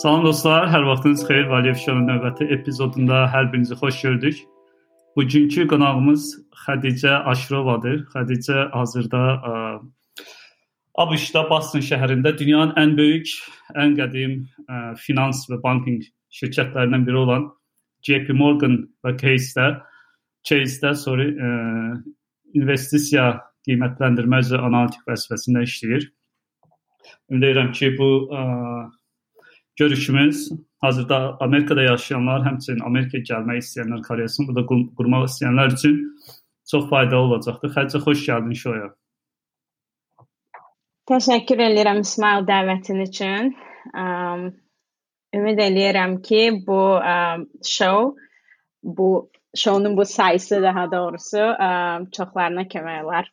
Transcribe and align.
Salam 0.00 0.22
dostlar, 0.24 0.62
hər 0.72 0.86
vaxtınız 0.88 1.22
xeyir. 1.28 1.48
Valiyev 1.52 1.74
Şounun 1.76 2.06
növbəti 2.08 2.46
epizodunda 2.54 3.18
hər 3.28 3.50
birinizi 3.52 3.76
xoş 3.76 3.96
gördük. 4.02 4.36
Bugünkü 5.16 5.66
qonağımız 5.68 6.22
Xədicə 6.62 7.18
Aşırovadır. 7.28 7.98
Xədicə 8.14 8.62
hazırda 8.72 9.20
ə, 9.50 9.58
ABŞ-da 11.04 11.42
Boston 11.50 11.84
şəhərində 11.84 12.32
dünyanın 12.38 12.72
ən 12.80 12.94
böyük, 12.96 13.28
ən 13.82 13.92
qədim 13.98 14.38
ə, 14.40 14.78
finans 15.02 15.42
və 15.50 15.58
banking 15.66 16.06
şirkətlərindən 16.38 17.04
biri 17.04 17.20
olan 17.20 17.44
JP 18.08 18.32
Morgan 18.38 18.78
və 19.04 19.12
Chase-də 19.20 19.66
Chase-də 20.48 20.94
sorry, 21.02 21.28
ə, 21.36 21.50
investisiya 22.56 23.26
qiymətləndirmə 23.68 24.40
üzrə 24.46 24.62
analitik 24.64 25.04
vəzifəsində 25.12 25.66
işləyir. 25.68 26.08
Ümid 27.28 27.50
edirəm 27.50 27.70
ki, 27.76 27.92
bu 28.00 28.10
ə, 28.32 28.46
görüşümüz 29.80 30.50
hazırda 30.84 31.36
Amerikada 31.40 31.82
yaşayanlar, 31.82 32.44
həmçinin 32.46 32.84
Amerikaya 32.86 33.24
gəlmək 33.30 33.60
istəyənlər 33.64 34.02
karyerasını 34.06 34.48
burada 34.48 34.64
qur 34.70 34.80
qurmaq 34.98 35.26
istəyənlər 35.30 35.76
üçün 35.76 35.98
çox 36.70 36.88
faydalı 36.90 37.28
olacaqdır. 37.28 37.72
Xədicə 37.76 38.00
xoş 38.06 38.24
gəldin 38.28 38.56
şoya. 38.62 38.88
Təşəkkür 41.10 41.64
edirəm 41.68 42.02
İsmail 42.06 42.46
dəvətin 42.52 43.04
üçün. 43.06 43.52
Um, 44.04 44.42
ümid 45.34 45.62
edirəm 45.66 46.20
ki, 46.28 46.42
bu 46.66 46.80
um, 47.14 47.46
show 47.64 48.14
bu 48.82 49.30
şounun 49.56 49.96
bu 49.96 50.04
sayısı 50.04 50.62
daha 50.62 50.90
doğrusu 50.92 51.38
um, 51.38 52.10
çoxlarına 52.16 52.62
kömək 52.62 53.04
olar 53.04 53.32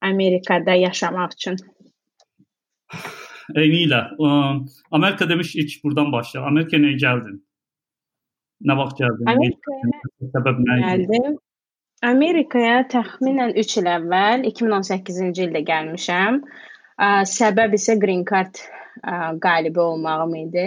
Amerikada 0.00 0.74
yaşamaq 0.74 1.30
üçün. 1.36 1.56
Eynilə. 3.52 4.02
Amerika 4.90 5.28
demiş 5.28 5.56
ilk 5.56 5.84
buradan 5.84 6.12
başla. 6.12 6.46
Amerikaya 6.48 6.82
niyə 6.82 6.98
gəldin? 7.02 7.40
Nə 8.64 8.76
vaxt 8.78 9.00
gəldin? 9.02 9.26
Amerikaya 9.28 10.30
səbəb 10.36 10.62
nə 10.64 10.78
idi? 10.78 10.86
Gəldim. 10.86 11.34
Amerikaya 12.04 12.78
təxminən 12.92 13.54
3 13.60 13.76
il 13.80 13.90
əvvəl 13.96 14.46
2018-ci 14.50 15.46
ildə 15.46 15.64
gəlmişəm. 15.68 16.40
Səbəb 17.34 17.76
isə 17.78 17.98
green 18.00 18.24
card 18.28 18.60
qalibi 19.44 19.80
olmağım 19.80 20.34
idi. 20.46 20.66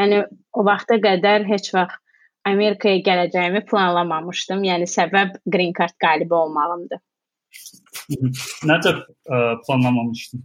Yəni 0.00 0.22
o 0.52 0.64
vaxta 0.68 1.00
qədər 1.02 1.48
heç 1.48 1.72
vaxt 1.74 2.00
Amerikaya 2.48 3.02
gələcəyimi 3.04 3.64
planlamamışdım. 3.68 4.62
Yəni 4.64 4.86
səbəb 4.88 5.36
green 5.52 5.74
card 5.76 5.96
qalibi 6.00 6.34
olmağımdır. 6.34 7.00
Necə 8.70 8.94
planlamamışdın? 9.66 10.44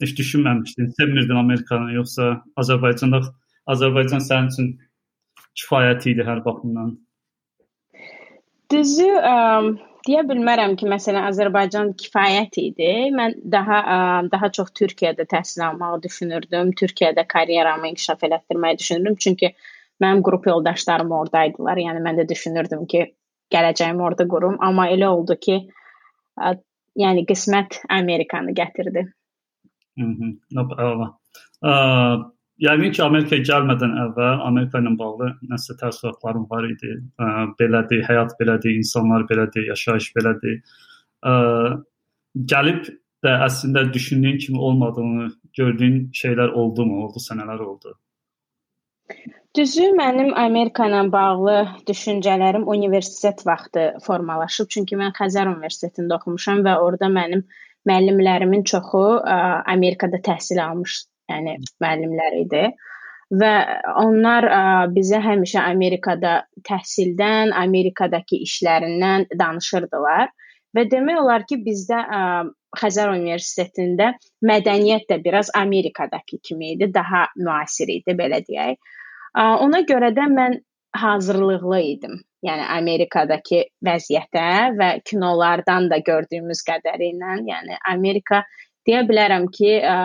Heç 0.00 0.12
düşünməmişdin? 0.18 0.92
Sevmirdin 0.98 1.38
Amerikanı 1.40 1.94
yoxsa 1.96 2.28
Azərbaycanda 2.60 3.22
Azərbaycan 3.72 4.22
sənin 4.22 4.50
üçün 4.52 4.68
kifayət 5.56 6.08
idi 6.12 6.26
hər 6.26 6.42
baxımdan? 6.44 6.92
Düzü, 8.72 9.08
ə, 9.30 9.36
deyə 10.08 10.22
bilmərəm 10.28 10.76
ki, 10.78 10.88
məsələn 10.90 11.30
Azərbaycan 11.30 11.94
kifayət 12.02 12.60
idi. 12.62 12.90
Mən 13.16 13.38
daha 13.56 13.80
ə, 13.94 13.98
daha 14.32 14.50
çox 14.58 14.74
Türkiyədə 14.80 15.26
təhsil 15.32 15.64
almağı 15.70 16.02
düşünürdüm. 16.02 16.74
Türkiyədə 16.82 17.26
karyeramı 17.32 17.92
inkişaf 17.94 18.26
elətdirməyi 18.28 18.78
düşünürdüm. 18.82 19.16
Çünki 19.26 19.54
mənim 20.02 20.22
qrup 20.26 20.46
yoldaşlarım 20.52 21.12
oradaydılar. 21.20 21.80
Yəni 21.88 22.04
mən 22.04 22.20
də 22.20 22.28
düşünürdüm 22.28 22.84
ki, 22.90 23.06
gələcəyimi 23.54 24.02
orada 24.02 24.28
qurum, 24.28 24.58
amma 24.60 24.90
elə 24.92 25.08
oldu 25.08 25.38
ki, 25.40 25.60
ə, 26.36 26.56
yəni 27.00 27.24
qismət 27.30 27.80
Amerikanı 28.00 28.52
gətirdi. 28.60 29.08
Əla. 30.00 31.10
Yəqin 32.64 32.92
ki, 32.96 33.02
Amerikaya 33.04 33.44
gəlmədən 33.44 33.96
əvvəl 34.00 34.42
Amerika 34.46 34.80
ilə 34.80 34.94
bağlı 34.96 35.26
nəsə 35.50 35.76
təəssüratlarım 35.80 36.46
var 36.48 36.64
idi. 36.64 36.94
Ə, 37.20 37.32
belədir, 37.58 38.00
həyat 38.08 38.32
belədir, 38.38 38.78
insanlar 38.80 39.26
belədir, 39.28 39.66
yaşayış 39.68 40.06
belədir. 40.16 40.62
Ə, 41.20 41.34
gəlib 42.52 42.88
də 43.24 43.34
əslində 43.44 43.84
düşündüyün 43.92 44.40
kimi 44.46 44.62
olmadığını 44.70 45.28
gördüyün 45.58 46.00
şeylər 46.16 46.56
oldumu? 46.62 47.02
Oldu 47.04 47.20
sənələr 47.26 47.60
oldu. 47.66 47.92
Düzü 49.56 49.90
mənim 49.96 50.32
Amerika 50.36 50.88
ilə 50.88 51.04
bağlı 51.12 51.58
düşüncələrim 51.88 52.66
universitet 52.72 53.44
vaxtı 53.46 53.86
formalaşıb. 54.06 54.68
Çünki 54.72 54.96
mən 55.00 55.14
Xəzər 55.16 55.52
Universitetində 55.52 56.18
oxumuşam 56.18 56.64
və 56.66 56.74
orada 56.84 57.08
mənim 57.12 57.44
müəllimlərimin 57.88 58.64
çoxu 58.66 59.04
ə, 59.20 59.38
Amerikada 59.72 60.20
təhsil 60.24 60.60
almış, 60.62 60.98
yəni 61.30 61.56
müəllimlər 61.82 62.38
idi 62.42 62.64
və 63.40 63.52
onlar 64.02 64.46
ə, 64.46 64.60
bizə 64.94 65.20
həmişə 65.22 65.62
Amerikada 65.62 66.36
təhsildən, 66.68 67.54
Amerikadakı 67.58 68.38
işlərindən 68.46 69.26
danışırdılar 69.38 70.30
və 70.76 70.86
demək 70.92 71.22
olar 71.22 71.46
ki, 71.48 71.58
bizdə 71.64 72.02
ə, 72.02 72.22
Xəzər 72.76 73.08
Universitetində 73.14 74.12
mədəniyyət 74.44 75.06
də 75.10 75.20
biraz 75.24 75.50
Amerikadakı 75.56 76.42
kimi 76.44 76.74
idi, 76.74 76.90
daha 76.94 77.26
müasir 77.40 77.88
idi, 77.88 78.14
belə 78.18 78.42
deyək. 78.44 78.76
Ə, 78.76 79.46
ona 79.64 79.82
görə 79.88 80.12
də 80.14 80.28
mən 80.32 80.60
hazırlıqlı 80.96 81.80
idim 81.96 82.20
yəni 82.44 82.66
Amerikadakı 82.76 83.62
vəziyyətə 83.86 84.48
və 84.76 84.90
kinolardan 85.08 85.88
da 85.92 85.98
gördüyümüz 86.04 86.62
qədərilə, 86.68 87.38
yəni 87.48 87.78
Amerika 87.92 88.42
deyə 88.86 89.02
bilərəm 89.08 89.48
ki, 89.54 89.72
ə, 89.80 89.96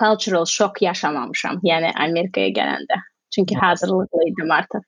cultural 0.00 0.46
şok 0.48 0.82
yaşamamışam, 0.82 1.60
yəni 1.66 1.92
Amerikaya 1.94 2.54
gələndə. 2.56 3.00
Çünki 3.34 3.54
hazırlıqlı 3.54 4.26
idim 4.32 4.50
artıq. 4.50 4.84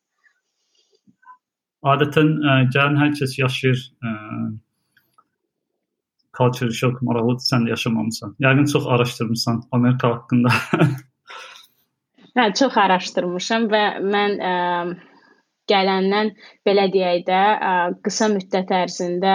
Adətən 1.92 2.34
ə, 2.42 2.58
gələn 2.74 2.98
hər 3.00 3.14
kəs 3.18 3.38
yaşayır 3.38 3.80
ə, 4.02 4.12
culture 6.38 6.74
shock 6.74 7.00
maraqlıdır, 7.06 7.46
sən 7.46 7.66
də 7.66 7.74
yaşamamısan. 7.74 8.36
Yəqin 8.42 8.68
çox 8.72 8.86
araşdırmısan 8.86 9.62
Amerika 9.78 10.12
haqqında. 10.14 10.52
hə, 12.38 12.46
çox 12.58 12.78
araşdırmışam 12.84 13.66
və 13.72 13.82
mən 14.02 14.38
ə, 14.38 14.52
gələndən 15.72 16.34
belə 16.68 16.86
deyək 16.94 17.26
də 17.28 17.42
qısa 18.06 18.30
müddət 18.36 18.72
ərzində 18.82 19.34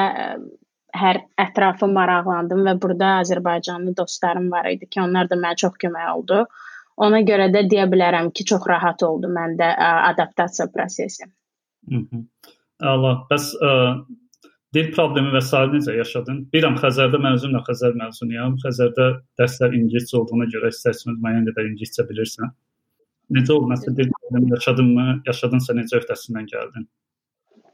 hər 0.97 1.19
ətrafı 1.41 1.89
maraqlandım 1.91 2.63
və 2.67 2.75
burada 2.81 3.17
Azərbaycanlı 3.23 3.95
dostlarım 3.97 4.51
var 4.51 4.69
idi 4.71 4.87
ki, 4.89 5.01
onlar 5.03 5.29
da 5.29 5.37
mənə 5.39 5.59
çox 5.63 5.77
kömək 5.83 6.13
oldu. 6.13 6.43
Ona 7.05 7.21
görə 7.25 7.49
də 7.53 7.65
deyə 7.69 7.85
bilərəm 7.91 8.31
ki, 8.33 8.45
çox 8.51 8.63
rahat 8.69 9.03
oldu 9.05 9.29
məndə 9.33 9.73
adaptasiya 10.11 10.69
prosesi. 10.73 11.27
Mhm. 11.91 12.23
Allah, 12.87 13.19
bəs 13.29 13.51
ə, 13.57 13.73
dil 14.75 14.89
problemi 14.95 15.31
və 15.33 15.41
sair 15.41 15.71
necə 15.73 15.95
yaşadın? 15.97 16.43
Bilirəm 16.53 16.77
Xəzərdə 16.81 17.19
mən 17.21 17.37
özüm 17.37 17.55
də 17.57 17.63
Xəzər 17.69 17.97
məzunuyam. 18.01 18.57
Xəzərdə 18.63 19.07
dərslər 19.39 19.77
ingiliscə 19.77 20.17
olduğuna 20.19 20.49
görə 20.53 20.73
istərsiniz 20.73 21.17
müəyyən 21.23 21.47
qədər 21.49 21.71
ingiliscə 21.71 22.05
bilirsən. 22.09 22.53
Necə 23.35 23.53
oldu? 23.53 23.67
Məsələn, 23.73 23.97
dil 23.97 24.13
problemi 24.15 24.53
yaşadınmı? 24.53 25.05
Yaşadınsa 25.27 25.75
necə 25.75 25.99
öhdəsindən 25.99 26.47
gəldin? 26.51 26.88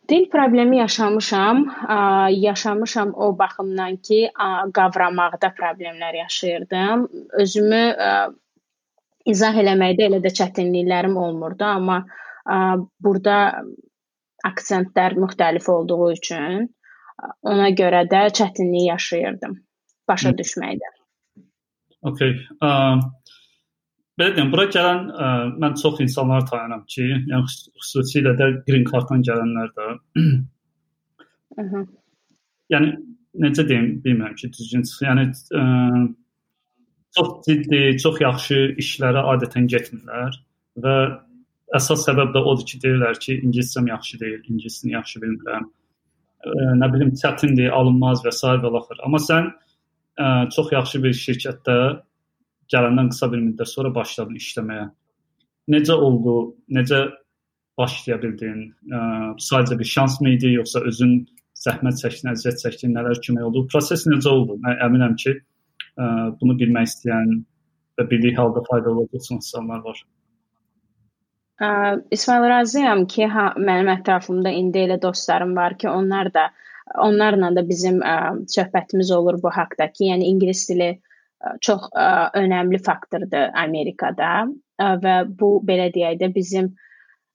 Dil 0.09 0.25
problemi 0.31 0.78
yaşamışam. 0.78 1.64
Yaşamışam 2.46 3.14
o 3.16 3.30
baxımdan 3.40 3.97
ki, 4.08 4.19
qavramaqda 4.78 5.53
problemlər 5.59 6.18
yaşayırdım. 6.24 7.08
Özümü 7.44 7.84
izah 9.34 9.59
eləməkdə 9.62 10.09
elə 10.09 10.19
də 10.25 10.34
çətinliklərim 10.40 11.16
olmurdu, 11.16 11.64
amma 11.64 12.02
burada 13.00 13.38
aksentlər 14.44 15.16
müxtəlif 15.16 15.70
olduğu 15.72 16.12
üçün 16.18 16.68
ona 17.47 17.70
görə 17.72 18.03
də 18.12 18.25
çətinlik 18.35 18.90
yaşayırdım 18.90 19.55
başa 20.08 20.34
düşməkdə. 20.40 20.90
Okay. 22.03 22.35
Um, 22.59 23.00
Belə 24.20 24.36
deyim, 24.36 24.52
bura 24.54 24.68
gələn 24.70 25.08
ə, 25.10 25.28
mən 25.62 25.76
çox 25.82 26.02
insanlar 26.04 26.44
tanıyıram 26.46 26.84
ki, 26.96 27.06
yəni 27.32 27.48
xüsusilə 27.50 28.36
də 28.38 28.50
green 28.68 28.86
carddan 28.90 29.24
gələnlər 29.26 29.72
də. 29.80 29.88
Mhm. 31.58 31.88
yəni 32.74 32.92
necə 33.46 33.66
deyim, 33.70 33.88
bilmirəm 34.06 34.36
ki, 34.38 34.52
düzgün 34.54 34.86
çıx. 34.86 35.02
Yəni 35.08 35.26
ə, 35.58 35.64
çox 37.18 37.34
ciddi, 37.48 37.82
çox 38.04 38.22
yaxşı 38.22 38.60
işlərə 38.84 39.26
adətən 39.34 39.68
getmirlər 39.74 40.38
və 40.86 40.96
əsas 41.78 42.06
səbəb 42.06 42.34
də 42.38 42.46
odur 42.54 42.66
ki, 42.70 42.80
deyirlər 42.86 43.18
ki, 43.26 43.40
ingiliscəm 43.42 43.90
yaxşı 43.90 44.22
deyil, 44.22 44.40
ingiliscəni 44.46 44.94
yaxşı 44.94 45.26
bilmirəm. 45.26 45.70
Ə, 46.46 46.72
nə 46.82 46.94
bilim, 46.94 47.14
çətindir, 47.18 47.74
alınmaz 47.74 48.22
və 48.26 48.34
s. 48.34 48.58
və 48.62 48.74
axır. 48.78 49.06
Amma 49.10 49.22
sən 49.26 49.54
ə, 50.22 50.34
çox 50.54 50.74
yaxşı 50.78 51.04
bir 51.06 51.22
şirkətdə 51.26 51.78
gələndən 52.72 53.12
qısa 53.12 53.30
bir 53.32 53.42
müddət 53.44 53.70
sonra 53.70 53.92
başladın 53.96 54.40
işləməyə. 54.40 54.88
Necə 55.74 55.96
oldu? 55.96 56.36
Necə 56.76 57.06
başlaya 57.80 58.20
bildin? 58.22 58.66
Ə, 58.92 59.00
sadəcə 59.42 59.78
bir 59.80 59.90
şansmı 59.90 60.36
idi, 60.36 60.54
yoxsa 60.58 60.84
özün 60.90 61.16
zəhmət 61.64 62.02
çəkdin, 62.02 62.34
əziyyət 62.34 62.64
çəkdin, 62.66 62.96
nələr 62.98 63.22
kömək 63.26 63.48
oldu? 63.50 63.66
Proses 63.72 64.06
necə 64.10 64.32
oldu? 64.32 64.58
Mən 64.64 64.82
əminəm 64.88 65.16
ki, 65.24 65.38
ə, 65.38 66.10
bunu 66.42 66.58
bilmək 66.60 66.90
istəyən 66.92 67.38
və 68.00 68.10
bildiyi 68.10 68.36
halda 68.40 68.66
faydalı 68.70 69.06
olacaq 69.06 69.38
insanlar 69.38 69.86
var. 69.86 70.04
Ə, 71.62 71.70
İsmail 72.18 72.50
razıyam 72.52 73.06
ki, 73.14 73.30
ha, 73.32 73.48
mənim 73.58 73.94
ətrafımda 73.96 74.52
indi 74.60 74.84
elə 74.88 75.00
dostlarım 75.02 75.56
var 75.56 75.78
ki, 75.80 75.90
onlar 75.90 76.34
da 76.34 76.50
onlarla 77.00 77.54
da 77.56 77.64
bizim 77.68 78.02
ə, 78.04 78.18
söhbətimiz 78.52 79.14
olur 79.16 79.40
bu 79.42 79.54
haqqda 79.54 79.88
ki, 79.94 80.10
yəni 80.12 80.28
ingilis 80.34 80.68
dili 80.70 80.92
ə, 80.92 81.13
çox 81.61 81.90
ə, 81.91 82.07
önəmli 82.40 82.79
faktordur 82.85 83.51
Amerikada 83.59 84.31
ə, 84.45 84.95
və 85.03 85.16
bu 85.28 85.57
belə 85.67 85.90
deyək 85.95 86.19
də 86.22 86.29
bizim 86.35 86.72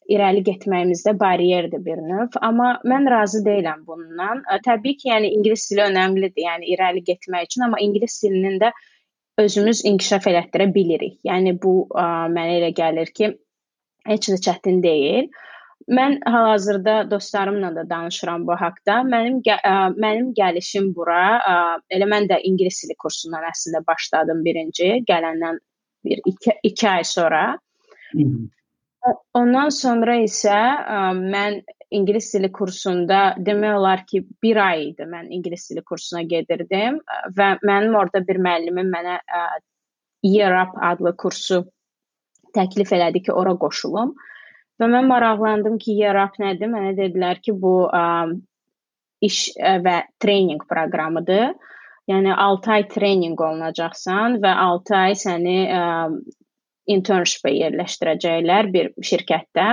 irəli 0.08 0.40
getməyimizdə 0.46 1.12
bariyerdir 1.20 1.82
bir 1.84 2.00
növ, 2.00 2.36
amma 2.40 2.78
mən 2.88 3.08
razı 3.12 3.42
deyiləm 3.44 3.82
bundan. 3.88 4.44
Ə, 4.48 4.60
təbii 4.64 4.96
ki, 5.00 5.10
yəni 5.12 5.32
ingilis 5.36 5.68
dili 5.70 5.84
önəmlidir, 5.84 6.44
yəni 6.46 6.70
irəli 6.74 7.04
getmək 7.10 7.50
üçün, 7.50 7.66
amma 7.68 7.82
ingilis 7.84 8.16
dilinin 8.22 8.56
də 8.62 8.72
özümüz 9.38 9.84
inkişaf 9.86 10.26
elətdirə 10.30 10.70
bilirik. 10.74 11.18
Yəni 11.28 11.58
bu 11.62 11.82
ə, 11.92 12.06
mənə 12.32 12.56
elə 12.62 12.72
gəlir 12.76 13.12
ki, 13.14 13.34
heç 14.08 14.32
də 14.32 14.40
çətin 14.48 14.82
deyil. 14.82 15.28
Mən 15.88 16.18
hal-hazırda 16.26 17.10
dostlarımla 17.10 17.76
da 17.76 17.90
danışıram 17.90 18.46
bu 18.46 18.56
haqqda. 18.60 19.00
Mənim 19.08 19.38
ə, 19.46 19.74
mənim 19.94 20.32
gəlişim 20.36 20.90
bura, 20.96 21.22
ə, 21.38 21.54
elə 21.96 22.08
mən 22.10 22.28
də 22.28 22.40
ingilis 22.44 22.82
dili 22.84 22.96
kursundan 22.98 23.46
əslində 23.48 23.84
başladım 23.86 24.42
birinci, 24.44 24.90
gələndən 25.08 25.60
bir 26.04 26.20
2 26.62 26.88
ay 26.90 27.04
sonra. 27.04 27.58
Hı 28.12 28.18
-hı. 28.18 29.14
Ondan 29.34 29.68
sonra 29.68 30.16
isə 30.26 30.58
ə, 30.96 31.00
mən 31.14 31.62
ingilis 31.90 32.34
dili 32.34 32.52
kursunda 32.52 33.34
demək 33.38 33.76
olar 33.78 34.04
ki, 34.06 34.24
1 34.42 34.56
ay 34.66 34.88
idi 34.90 35.02
mən 35.02 35.30
ingilis 35.30 35.70
dili 35.70 35.82
kursuna 35.82 36.22
gedirdim 36.22 37.00
və 37.38 37.48
mənim 37.62 37.96
orada 37.96 38.20
bir 38.28 38.36
müəllimim 38.36 38.90
mənə 38.96 39.18
ə, 39.40 39.42
Up 40.62 40.72
adlı 40.82 41.16
kursu 41.16 41.64
təklif 42.54 42.92
elədi 42.92 43.22
ki, 43.22 43.32
ora 43.32 43.54
qoşulum. 43.54 44.14
Və 44.78 44.86
mən 44.90 45.08
maraqlandım 45.10 45.78
ki, 45.82 45.96
Yarap 46.04 46.38
nədir? 46.38 46.70
Mənə 46.70 46.92
dedilər 46.98 47.40
ki, 47.42 47.54
bu 47.58 47.88
ə, 47.90 48.02
iş 49.26 49.38
və 49.84 49.96
treyninq 50.22 50.68
proqramıdır. 50.70 51.56
Yəni 52.08 52.32
6 52.32 52.70
ay 52.72 52.84
treyninq 52.92 53.40
olunacaqsan 53.44 54.38
və 54.44 54.52
6 54.64 54.94
ay 54.96 55.16
səni 55.18 55.56
ə, 55.66 55.82
internship-ə 56.94 57.52
yerləşdirəcəklər 57.56 58.70
bir 58.72 58.92
şirkətdə. 59.10 59.66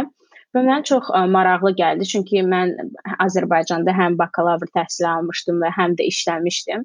Və 0.56 0.63
mənə 0.63 0.81
çox 0.90 1.13
ə, 1.13 1.24
maraqlı 1.31 1.75
gəldi, 1.78 2.10
çünki 2.16 2.44
mən 2.48 2.74
Azərbaycanda 3.24 3.96
həm 3.96 4.18
bakalavr 4.19 4.68
təhsili 4.75 5.07
almışdım 5.12 5.62
və 5.63 5.72
həm 5.78 5.96
də 6.00 6.10
işləmişdim. 6.12 6.84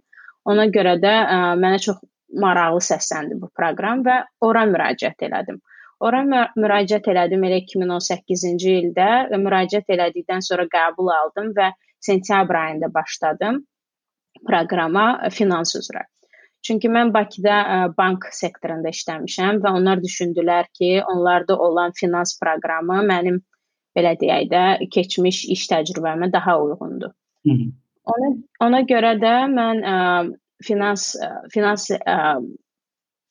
Ona 0.50 0.68
görə 0.76 0.96
də 1.00 1.16
ə, 1.24 1.40
mənə 1.60 1.80
çox 1.88 2.04
maraqlı 2.44 2.84
səsləndi 2.84 3.40
bu 3.40 3.50
proqram 3.56 4.04
və 4.06 4.20
ora 4.46 4.66
müraciət 4.70 5.26
elədim. 5.26 5.58
Ora 6.00 6.22
müraciət 6.56 7.10
elədim 7.12 7.42
elə 7.44 7.58
2018-ci 7.66 8.76
ildə. 8.78 9.08
Müraciət 9.36 9.92
elədikdən 9.96 10.40
sonra 10.46 10.64
qəbul 10.72 11.10
aldım 11.12 11.52
və 11.56 11.72
sentyabr 12.00 12.56
ayında 12.56 12.88
başladım 12.94 13.60
proqrama 14.46 15.28
finans 15.34 15.74
üzrə. 15.76 16.06
Çünki 16.64 16.88
mən 16.92 17.12
Bakıda 17.14 17.56
bank 17.96 18.26
sektorunda 18.36 18.92
işləmişəm 18.92 19.62
və 19.64 19.72
onlar 19.76 20.02
düşündülər 20.04 20.68
ki, 20.76 20.90
onlarda 21.12 21.56
olan 21.56 21.92
finans 21.96 22.36
proqramı 22.40 23.00
mənim 23.08 23.40
belə 23.96 24.14
deyək 24.20 24.48
də 24.52 24.64
keçmiş 24.94 25.44
iş 25.56 25.66
təcrübəmə 25.72 26.32
daha 26.32 26.58
uyğundur. 26.62 27.12
Hı 27.46 27.52
-hı. 27.56 27.70
Ona 28.14 28.28
ona 28.66 28.80
görə 28.92 29.14
də 29.24 29.34
mən 29.56 29.82
ə, 29.92 29.96
finans 30.64 31.16
ə, 31.16 31.30
finans 31.54 31.90
ə, 31.90 32.16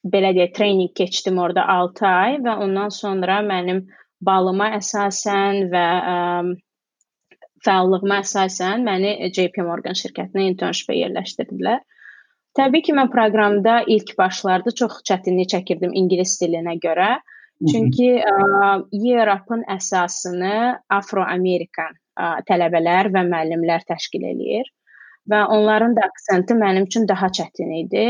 belə 0.08 0.32
deyək, 0.36 0.54
treyninq 0.56 0.96
keçdim 0.96 1.40
orada 1.42 1.66
6 1.68 2.08
ay 2.08 2.40
və 2.46 2.56
ondan 2.64 2.92
sonra 2.94 3.40
mənim 3.46 3.86
balıma 4.24 4.72
əsasən 4.78 5.70
və 5.74 5.86
ə, 6.14 6.18
fəallığıma 7.66 8.22
əsasən 8.24 8.86
məni 8.88 9.32
JP 9.36 9.66
Morgan 9.68 9.98
şirkətinə 10.00 10.48
internship 10.54 10.94
yerləşdirdilər. 10.96 11.82
Təbii 12.58 12.84
ki, 12.86 12.96
mən 12.98 13.12
proqramda 13.14 13.84
ilk 13.94 14.16
başlarda 14.18 14.72
çox 14.76 15.02
çətinlik 15.08 15.52
çəkirdim 15.54 15.94
ingilis 15.96 16.38
dilinə 16.42 16.80
görə. 16.82 17.20
Çünki 17.70 18.08
Year-Up-ın 18.16 19.66
əsasını 19.76 20.56
Afro-Amerikan 20.96 21.98
tələbələr 22.48 23.12
və 23.12 23.24
müəllimlər 23.28 23.84
təşkil 23.88 24.24
eləyir 24.32 24.68
və 25.32 25.40
onların 25.56 25.96
da 25.98 26.06
aksenti 26.10 26.58
mənim 26.58 26.88
üçün 26.90 27.08
daha 27.08 27.28
çətin 27.40 27.74
idi. 27.84 28.06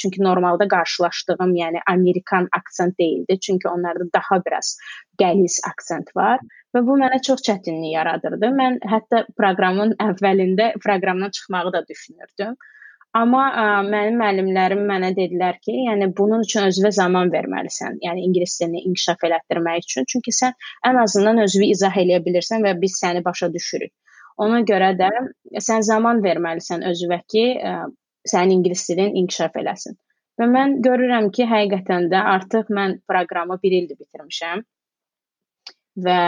Çünki 0.00 0.22
normalda 0.22 0.68
qarşılaşdığım, 0.74 1.54
yəni 1.62 1.80
Amerikan 1.90 2.48
aksent 2.58 2.98
deyildi. 2.98 3.38
Çünki 3.46 3.68
onlarda 3.68 4.04
daha 4.14 4.40
biraz 4.46 4.76
qəliz 5.22 5.60
aksent 5.68 6.16
var 6.16 6.42
və 6.74 6.84
bu 6.86 6.98
mənə 7.00 7.22
çox 7.26 7.42
çətinlik 7.48 7.96
yaradırdı. 7.96 8.52
Mən 8.60 8.78
hətta 8.92 9.24
proqramın 9.38 9.96
əvvəlində 10.10 10.72
proqramdan 10.84 11.34
çıxmağı 11.38 11.72
da 11.72 11.82
düşünürdüm. 11.88 12.54
Amma 13.20 13.40
ə, 13.60 13.64
mənim 13.84 14.14
müəllimlərim 14.16 14.86
mənə 14.88 15.10
dedilər 15.16 15.58
ki, 15.60 15.72
yəni 15.86 16.06
bunun 16.16 16.46
üçün 16.46 16.64
özünə 16.70 16.90
zaman 16.96 17.28
verməlisən. 17.34 17.98
Yəni 18.06 18.24
ingilis 18.24 18.54
dilini 18.60 18.86
inkişaf 18.88 19.26
elətdirmək 19.28 19.84
üçün. 19.84 20.06
Çünki 20.08 20.32
sən 20.32 20.56
ən 20.88 21.00
azından 21.02 21.42
özünü 21.44 21.68
izah 21.74 21.98
eləyə 22.04 22.22
bilirsən 22.24 22.64
və 22.64 22.72
biz 22.80 22.96
səni 23.02 23.20
başa 23.26 23.50
düşürük. 23.52 23.92
Ona 24.40 24.62
görə 24.68 24.92
də 24.98 25.10
sən 25.60 25.84
zaman 25.86 26.22
verməlisən 26.24 26.84
özünə 26.88 27.20
ki, 27.28 27.44
ə, 27.58 27.74
sənin 28.28 28.58
ingilis 28.58 28.86
dilin 28.88 29.16
inkişaf 29.22 29.58
eləsin. 29.60 29.98
Və 30.40 30.48
mən 30.48 30.78
görürəm 30.84 31.28
ki, 31.34 31.44
həqiqətən 31.48 32.08
də 32.12 32.22
artıq 32.36 32.70
mən 32.72 33.00
proqramı 33.08 33.58
1 33.62 33.76
ildir 33.80 33.98
bitirmişəm. 34.00 34.62
Və 36.06 36.20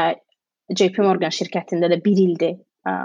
JP 0.76 1.00
Morgan 1.06 1.32
şirkətində 1.32 1.88
də 1.92 2.00
1 2.04 2.20
ildir 2.26 2.58
ə, 2.88 2.98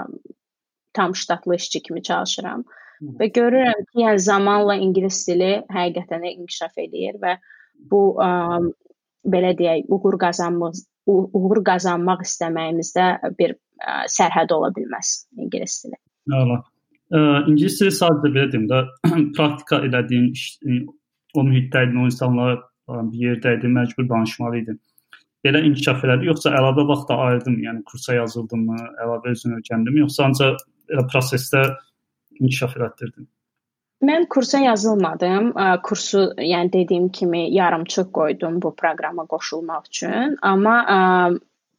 tam 0.92 1.14
ştatlı 1.16 1.56
işçi 1.56 1.82
kimi 1.82 2.02
çalışıram. 2.02 2.64
Hı. 3.00 3.14
Və 3.22 3.30
görürəm 3.38 3.80
ki, 3.88 4.02
yəni 4.04 4.20
zamanla 4.20 4.76
ingilis 4.84 5.22
dili 5.28 5.54
həqiqətən 5.72 6.26
də 6.26 6.34
inkişaf 6.36 6.78
edir 6.84 7.16
və 7.22 7.38
bu 7.90 8.02
ə, 8.20 8.30
belə 9.24 9.54
deyək, 9.56 9.88
uğur 9.88 10.18
qazanmaq 10.20 10.84
uğur 11.10 11.62
qazanmaq 11.66 12.22
istəməyimizdə 12.26 13.06
bir 13.38 13.56
ə, 13.80 14.04
sərhəd 14.12 14.52
ola 14.56 14.70
bilməz 14.76 15.14
ingilis 15.38 15.80
dili. 15.84 15.98
Əla. 16.36 16.60
İngilis 17.50 17.80
dili 17.80 17.92
sadəcə 17.94 18.30
belə 18.34 18.46
deyim 18.52 18.68
də 18.70 18.84
praktika 19.36 19.80
elədiyin 19.86 20.30
iş, 20.30 20.44
o 21.34 21.44
mühitdə 21.46 21.86
idin, 21.88 22.04
o 22.04 22.06
insanlarla 22.10 22.60
bir 23.10 23.24
yerdə 23.24 23.56
idin, 23.58 23.74
məcbur 23.78 24.08
danışmalı 24.10 24.62
idin. 24.62 24.78
Belə 25.46 25.62
inkişaf 25.64 26.04
elədi, 26.04 26.28
yoxsa 26.28 26.52
əlavə 26.52 26.84
vaxt 26.88 27.08
da 27.08 27.16
ayırdın, 27.26 27.58
yəni 27.64 27.82
kursa 27.88 28.14
yazıldınmı, 28.18 28.78
əlavə 29.04 29.34
özünü 29.34 29.60
öyrəndinmi, 29.60 30.02
yoxsa 30.04 30.26
ancaq 30.28 30.64
elə 30.92 31.04
prosesdə 31.12 31.62
inkişaf 32.38 32.76
elətdirdin? 32.76 33.28
Mən 34.04 34.26
kursa 34.32 34.58
yazılmadım. 34.64 35.52
Kursu, 35.84 36.20
yəni 36.40 36.72
dediyim 36.72 37.08
kimi 37.12 37.42
yarımçıq 37.54 38.12
qoydum 38.16 38.60
bu 38.62 38.74
proqrama 38.76 39.26
qoşulmaq 39.28 39.88
üçün, 39.92 40.36
amma 40.42 40.76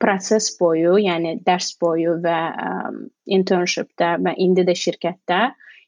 proses 0.01 0.49
boyu, 0.59 0.95
yəni 1.01 1.37
dərs 1.45 1.75
boyu 1.81 2.17
və 2.23 2.37
ə, 2.49 2.71
internshipdə 3.37 4.15
və 4.25 4.35
indi 4.45 4.65
də 4.67 4.75
şirkətdə, 4.83 5.41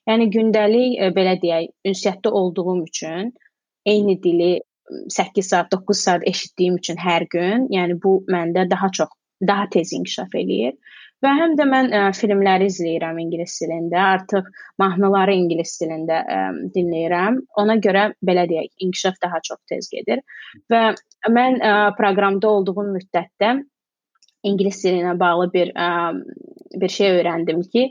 yəni 0.09 0.29
gündəlik 0.35 0.99
ə, 0.99 1.09
belə 1.15 1.37
deyək, 1.41 1.71
ünsiyyətdə 1.91 2.33
olduğum 2.41 2.85
üçün 2.85 3.33
eyni 3.89 4.19
dili 4.23 4.53
8 5.09 5.49
saat, 5.49 5.71
9 5.71 5.99
saat 5.99 6.27
eşitdiyim 6.27 6.79
üçün 6.81 6.99
hər 6.99 7.27
gün, 7.31 7.69
yəni 7.73 7.99
bu 8.03 8.19
məndə 8.31 8.67
daha 8.69 8.91
çox, 8.93 9.11
daha 9.47 9.69
tez 9.71 9.93
inkişaf 9.95 10.35
eləyir. 10.39 10.75
Və 11.23 11.31
həm 11.39 11.53
də 11.55 11.65
mən 11.71 11.93
ə, 11.95 11.99
filmləri 12.17 12.67
izləyirəm 12.67 13.19
ingilis 13.23 13.55
dilində, 13.61 13.99
artıq 14.17 14.47
mahnıları 14.81 15.35
ingilis 15.39 15.77
dilində 15.79 16.17
ə, 16.19 16.39
dinləyirəm. 16.75 17.37
Ona 17.63 17.77
görə 17.85 18.09
belə 18.27 18.43
deyək, 18.49 18.73
inkişaf 18.83 19.21
daha 19.23 19.39
çox 19.47 19.61
tez 19.71 19.87
gedir. 19.91 20.19
Və 20.71 20.89
mən 21.31 21.61
ə, 21.63 21.75
proqramda 21.95 22.51
olduğum 22.57 22.91
müddətdə 22.97 23.53
ingilis 24.43 24.83
dili 24.83 25.01
ilə 25.01 25.13
bağlı 25.19 25.49
bir 25.53 25.71
ə, 25.75 25.89
bir 26.81 26.93
şey 26.97 27.11
öyrəndim 27.19 27.61
ki, 27.73 27.83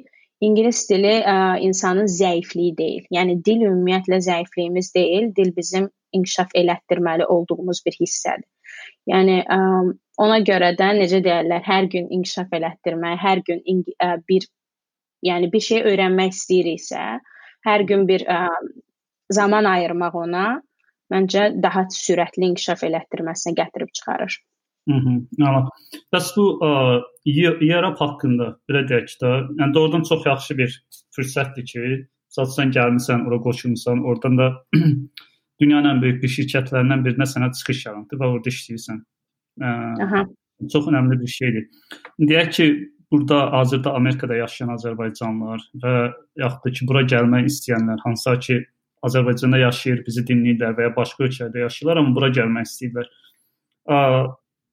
ingilis 0.44 0.84
dili 0.90 1.14
ə, 1.20 1.36
insanın 1.66 2.08
zəifliyi 2.10 2.76
deyil. 2.78 3.04
Yəni 3.14 3.38
dil 3.44 3.66
ümumiyyətlə 3.68 4.20
zəifliyimiz 4.28 4.92
deyil, 4.94 5.30
dil 5.36 5.52
bizim 5.56 5.90
inkişaf 6.12 6.54
elətdirməli 6.58 7.26
olduğumuz 7.26 7.82
bir 7.86 7.96
hissədir. 8.00 8.48
Yəni 9.10 9.38
ə, 9.42 9.60
ona 10.22 10.40
görə 10.46 10.72
də 10.78 10.92
necə 10.98 11.22
deyirlər, 11.24 11.62
hər 11.66 11.88
gün 11.94 12.10
inkişaf 12.18 12.52
elətdirmək, 12.58 13.18
hər 13.22 13.44
gün 13.48 13.62
ə, 13.96 14.16
bir 14.28 14.48
yəni 15.26 15.50
bir 15.52 15.62
şey 15.68 15.86
öyrənmək 15.92 16.34
istəyiriksə, 16.34 17.06
hər 17.66 17.86
gün 17.88 18.06
bir 18.10 18.26
ə, 18.26 18.44
zaman 19.32 19.68
ayırmaq 19.70 20.16
ona 20.24 20.46
məncə 21.12 21.50
daha 21.62 21.86
sürətli 21.92 22.50
inkişaf 22.50 22.82
elətdirməsinə 22.88 23.54
gətirib 23.58 23.92
çıxarır. 23.94 24.38
Mhm. 24.86 25.26
Anladım. 25.40 25.68
Bəs 26.14 26.32
bu 26.36 26.44
Europe 27.26 27.98
haqqında 28.04 28.48
belə 28.68 28.82
deyək 28.88 29.14
də, 29.22 29.30
yəni 29.60 29.74
doğrudan 29.74 30.02
çox 30.08 30.26
yaxşı 30.26 30.58
bir 30.58 30.74
fürsətdir 31.16 31.66
ki, 31.70 31.82
məsələn 32.38 32.72
gəlmisən, 32.74 33.26
ora 33.28 33.38
qoşulmusan, 33.44 34.02
oradan 34.04 34.38
da 34.38 34.48
dünyanın 35.60 35.94
ən 35.94 36.02
böyük 36.02 36.22
bir 36.24 36.34
şirkətlərindən 36.36 37.04
birinə 37.06 37.28
sənə 37.28 37.52
çıxış 37.58 37.86
yarandı 37.86 38.18
və 38.18 38.32
orada 38.34 38.54
işləyirsən. 38.54 39.02
Aha. 40.06 40.24
Çox 40.72 40.90
önəmli 40.90 41.20
bir 41.20 41.30
şeydir. 41.30 41.68
Deyək 42.20 42.52
ki, 42.56 42.68
burada 43.12 43.52
hazırda 43.52 43.94
Amerikada 43.94 44.34
yaşayan 44.34 44.74
azərbaycanlılar 44.74 45.64
və 45.84 45.96
yaxud 46.42 46.66
da 46.66 46.76
ki, 46.76 46.86
bura 46.88 47.02
gəlmək 47.14 47.50
istəyənlər, 47.52 48.02
hansısa 48.06 48.38
ki, 48.38 48.62
Azərbaycanda 49.02 49.58
yaşayır, 49.58 50.04
bizi 50.06 50.22
dinləyirlər 50.26 50.76
və 50.78 50.86
ya 50.86 50.92
başqa 50.96 51.24
ölkələrdə 51.26 51.64
yaşayırlar, 51.64 51.98
amma 52.00 52.14
bura 52.14 52.28
gəlmək 52.34 52.68
istəyirlər. 52.70 53.08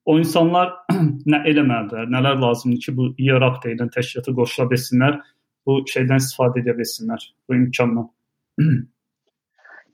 O 0.06 0.16
insanlar 0.20 0.72
nə 1.32 1.42
eləməlidirlər, 1.50 2.08
nələr 2.14 2.40
lazımdır 2.42 2.86
ki, 2.86 2.94
bu 2.98 3.10
IRAP 3.20 3.60
deyilən 3.66 3.92
təşkilata 3.96 4.34
qoşula 4.38 4.70
bilsinlər, 4.72 5.20
bu 5.68 5.82
şeydən 5.92 6.24
istifadə 6.24 6.64
edə 6.64 6.76
bilsinlər, 6.78 7.26
bu 7.48 7.58
imkandan. 7.60 8.08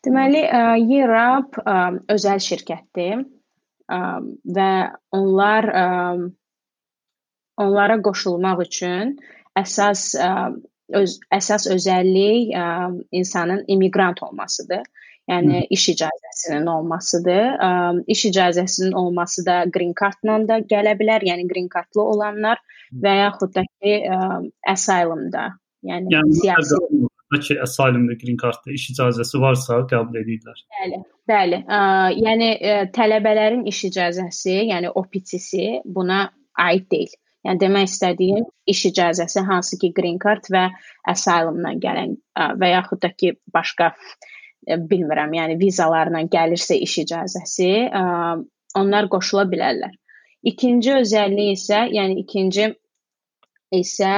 Deməli, 0.05 0.43
IRAP 1.00 1.57
özəl 2.13 2.41
şirkətdir 2.45 3.24
və 4.57 4.71
onlar 5.17 5.69
onlara 7.65 7.97
qoşulmaq 8.05 8.62
üçün 8.65 9.15
əsas 9.57 10.12
öz 10.93 11.15
əsas 11.33 11.65
özəllik 11.74 12.53
insanın 13.12 13.63
immiqrant 13.67 14.21
olmasıdır. 14.24 14.83
Yəni 15.29 15.60
Hı. 15.60 15.67
iş 15.74 15.88
icazəsinin 15.96 16.67
olmasıdır. 16.70 17.46
Ə, 17.67 17.70
iş 18.13 18.25
icazəsinin 18.29 18.94
olması 18.94 19.46
da 19.46 19.63
green 19.74 19.96
cardla 20.01 20.38
da 20.50 20.60
gələ 20.74 20.94
bilər. 21.00 21.25
Yəni 21.25 21.48
green 21.50 21.70
cardlı 21.74 22.03
olanlar 22.03 22.62
və 23.03 23.15
yaxud 23.24 23.55
da 23.55 23.63
ki, 23.65 23.96
ə, 24.05 24.20
asylum-da, 24.75 25.48
yəni, 25.89 26.13
yəni 26.13 26.39
siyasi 26.41 26.79
ki, 27.48 27.58
asylum-da 27.62 28.13
green 28.22 28.38
cardda 28.41 28.74
iş 28.77 28.91
icazəsi 28.94 29.41
varsa 29.41 29.82
qəbul 29.89 30.22
edirlər. 30.22 30.62
Bəli, 30.77 31.01
bəli. 31.34 31.62
Ə, 31.65 31.82
yəni 32.22 32.51
ə, 32.55 32.79
tələbələrin 32.96 33.65
iş 33.72 33.84
icazəsi, 33.89 34.60
yəni 34.70 34.94
OPT-si 34.94 35.79
buna 35.98 36.27
aid 36.67 36.86
deyil. 36.94 37.17
Yəni 37.46 37.62
demək 37.62 37.89
istədiyim 37.91 38.46
iş 38.70 38.86
icazəsi 38.89 39.44
hansı 39.46 39.77
ki 39.82 39.91
green 39.98 40.22
card 40.22 40.48
və 40.53 40.63
asylum-dan 41.12 41.82
gələn 41.84 42.15
və 42.62 42.72
yaxud 42.72 43.03
da 43.03 43.12
ki 43.13 43.36
başqa 43.53 43.91
bilmirəm, 44.65 45.34
yəni 45.38 45.60
vizalarla 45.60 46.24
gəlirsə 46.31 46.77
iş 46.86 46.98
icazəsi, 47.05 47.69
onlar 48.79 49.10
qoşula 49.12 49.45
bilərlər. 49.51 49.93
İkinci 50.45 50.93
özəlliyi 51.01 51.55
isə, 51.57 51.86
yəni 51.95 52.19
ikinci 52.22 52.69
isə 53.74 54.13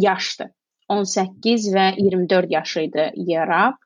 yaşdır. 0.00 0.50
18 0.92 1.68
və 1.72 1.86
24 1.96 2.50
yaş 2.52 2.76
idi 2.82 3.06
Yerab. 3.30 3.78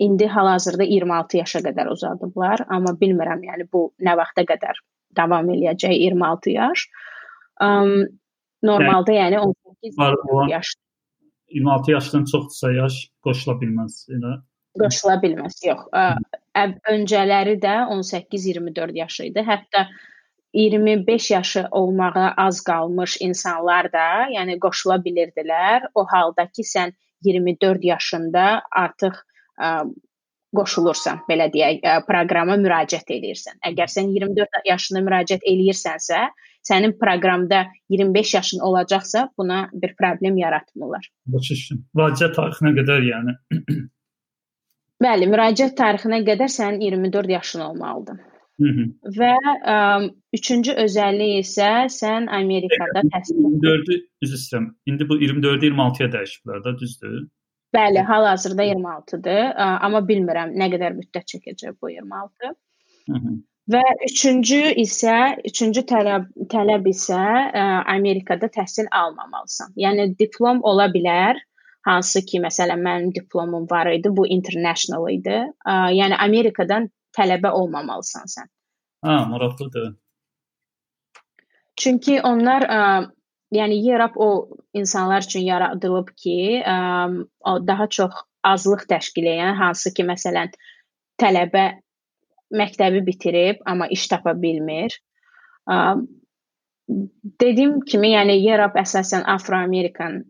İndi 0.00 0.26
hal-hazırda 0.32 0.86
26 0.88 1.36
yaşa 1.36 1.60
qədər 1.66 1.90
uzadıblar, 1.92 2.62
amma 2.72 2.94
bilmirəm, 3.00 3.42
yəni 3.44 3.66
bu 3.72 3.90
nə 4.00 4.14
vaxta 4.16 4.46
qədər 4.48 4.78
davam 5.16 5.50
eləyəcək 5.52 5.92
26 5.92 6.54
yaş. 6.54 6.86
Um, 7.60 8.06
normalda 8.64 9.12
yəni, 9.12 9.36
yəni 9.36 9.52
18 9.84 10.48
yaş 10.54 10.72
26 11.50 11.90
yaşdan 11.90 12.24
çoxdursa 12.24 12.72
yaş 12.72 13.00
qoşula 13.24 13.56
bilməz 13.62 14.04
elə. 14.16 14.36
Qoşula 14.78 15.16
bilməz, 15.22 15.58
yox. 15.66 15.86
Ə, 15.90 16.64
öncələri 16.92 17.56
də 17.62 17.74
18-24 17.90 18.96
yaş 19.00 19.20
idi. 19.26 19.42
Hətta 19.46 19.86
25 20.54 21.30
yaşı 21.30 21.64
olmağa 21.70 22.34
az 22.36 22.60
qalmış 22.66 23.16
insanlar 23.20 23.90
da, 23.92 24.06
yəni 24.34 24.58
qoşula 24.62 25.00
bilirdilər. 25.04 25.90
O 25.94 26.06
halda 26.12 26.46
ki, 26.46 26.66
sən 26.66 26.94
24 27.26 27.84
yaşında 27.84 28.46
artıq 28.70 29.18
ə, 29.58 29.72
qoşulursan, 30.56 31.24
belə 31.30 31.48
deyək, 31.54 31.82
proqrama 32.06 32.56
müraciət 32.58 33.10
edirsən. 33.18 33.58
Əgər 33.70 33.90
sən 33.90 34.10
24 34.14 34.62
yaşında 34.66 35.02
müraciət 35.06 35.46
eləyirsənsə, 35.46 36.24
sənin 36.66 36.96
proqramda 37.00 37.66
25 37.88 38.34
yaşın 38.34 38.60
olacaqsa, 38.60 39.28
buna 39.38 39.70
bir 39.72 39.94
problem 39.96 40.36
yaratmırlar. 40.36 41.10
Başa. 41.26 41.54
Müraciət 41.96 42.36
tarixinə 42.36 42.74
qədər, 42.80 43.06
yəni. 43.12 43.36
Bəli, 45.04 45.30
müraciət 45.32 45.76
tarixinə 45.78 46.20
qədər 46.26 46.52
sənin 46.52 46.80
24 46.84 47.30
yaşın 47.30 47.60
olmalıdır. 47.68 48.20
Hı 48.60 48.70
-hı. 48.76 48.84
Və 49.16 49.34
ə, 49.72 49.76
üçüncü 50.36 50.72
özəlliyi 50.84 51.40
isə 51.40 51.68
sən 51.94 52.28
Amerikada 52.28 53.02
təhsil 53.14 53.38
24-ü 53.44 53.96
üzr 54.26 54.36
istəyirəm. 54.40 54.66
İndi 54.86 55.08
bu 55.08 55.16
24-ü 55.22 55.70
26-ya 55.70 56.08
dəyişiblər 56.16 56.64
də, 56.66 56.78
düzdür? 56.80 57.22
Bəli, 57.76 58.02
hal-hazırda 58.10 58.64
26-dır, 58.64 59.42
amma 59.86 60.00
bilmirəm 60.10 60.52
nə 60.62 60.68
qədər 60.74 60.96
müddət 60.98 61.26
çəkəcək 61.32 61.78
bu 61.82 61.90
26. 61.90 62.52
Hı 63.08 63.12
-hı. 63.12 63.32
Və 63.70 63.82
üçüncü 64.06 64.58
isə, 64.82 65.16
üçüncü 65.46 65.84
tələb 65.86 66.26
tələb 66.50 66.86
isə 66.90 67.18
ə, 67.18 67.64
Amerikada 67.92 68.48
təhsil 68.50 68.88
almamalısan. 68.90 69.74
Yəni 69.78 70.08
diplom 70.18 70.62
ola 70.66 70.88
bilər, 70.90 71.38
hansı 71.86 72.24
ki, 72.26 72.40
məsələn, 72.42 72.80
mənim 72.82 73.12
diplomum 73.14 73.68
var 73.70 73.92
idi, 73.92 74.10
bu 74.16 74.26
international 74.26 75.06
idi. 75.12 75.36
Ə, 75.44 75.76
yəni 75.94 76.18
Amerikadan 76.18 76.88
tələbə 77.16 77.52
olmamalısan 77.60 78.32
sən. 78.32 78.50
Ha, 79.06 79.20
maraqlıdır. 79.30 79.92
Çünki 81.80 82.18
onlar 82.26 82.66
ə, 82.66 82.80
yəni 83.54 83.78
YRAP 83.84 84.18
o 84.18 84.30
insanlar 84.74 85.28
üçün 85.28 85.46
yaradılıb 85.46 86.10
ki, 86.16 86.40
ə, 86.64 86.80
o 87.46 87.54
daha 87.66 87.86
çox 87.86 88.18
azlıq 88.50 88.88
təşkil 88.90 89.30
edən, 89.36 89.54
hansı 89.62 89.94
ki, 89.94 90.08
məsələn, 90.10 90.50
tələbə 91.20 91.68
məktəbi 92.54 93.04
bitirib, 93.06 93.62
amma 93.66 93.86
iş 93.86 94.08
tapa 94.08 94.34
bilmir. 94.42 94.96
Dediyim 97.40 97.80
kimi, 97.86 98.12
yəni 98.16 98.38
YRAP 98.42 98.78
əsasən 98.82 99.26
Afro-Amerikan 99.30 100.22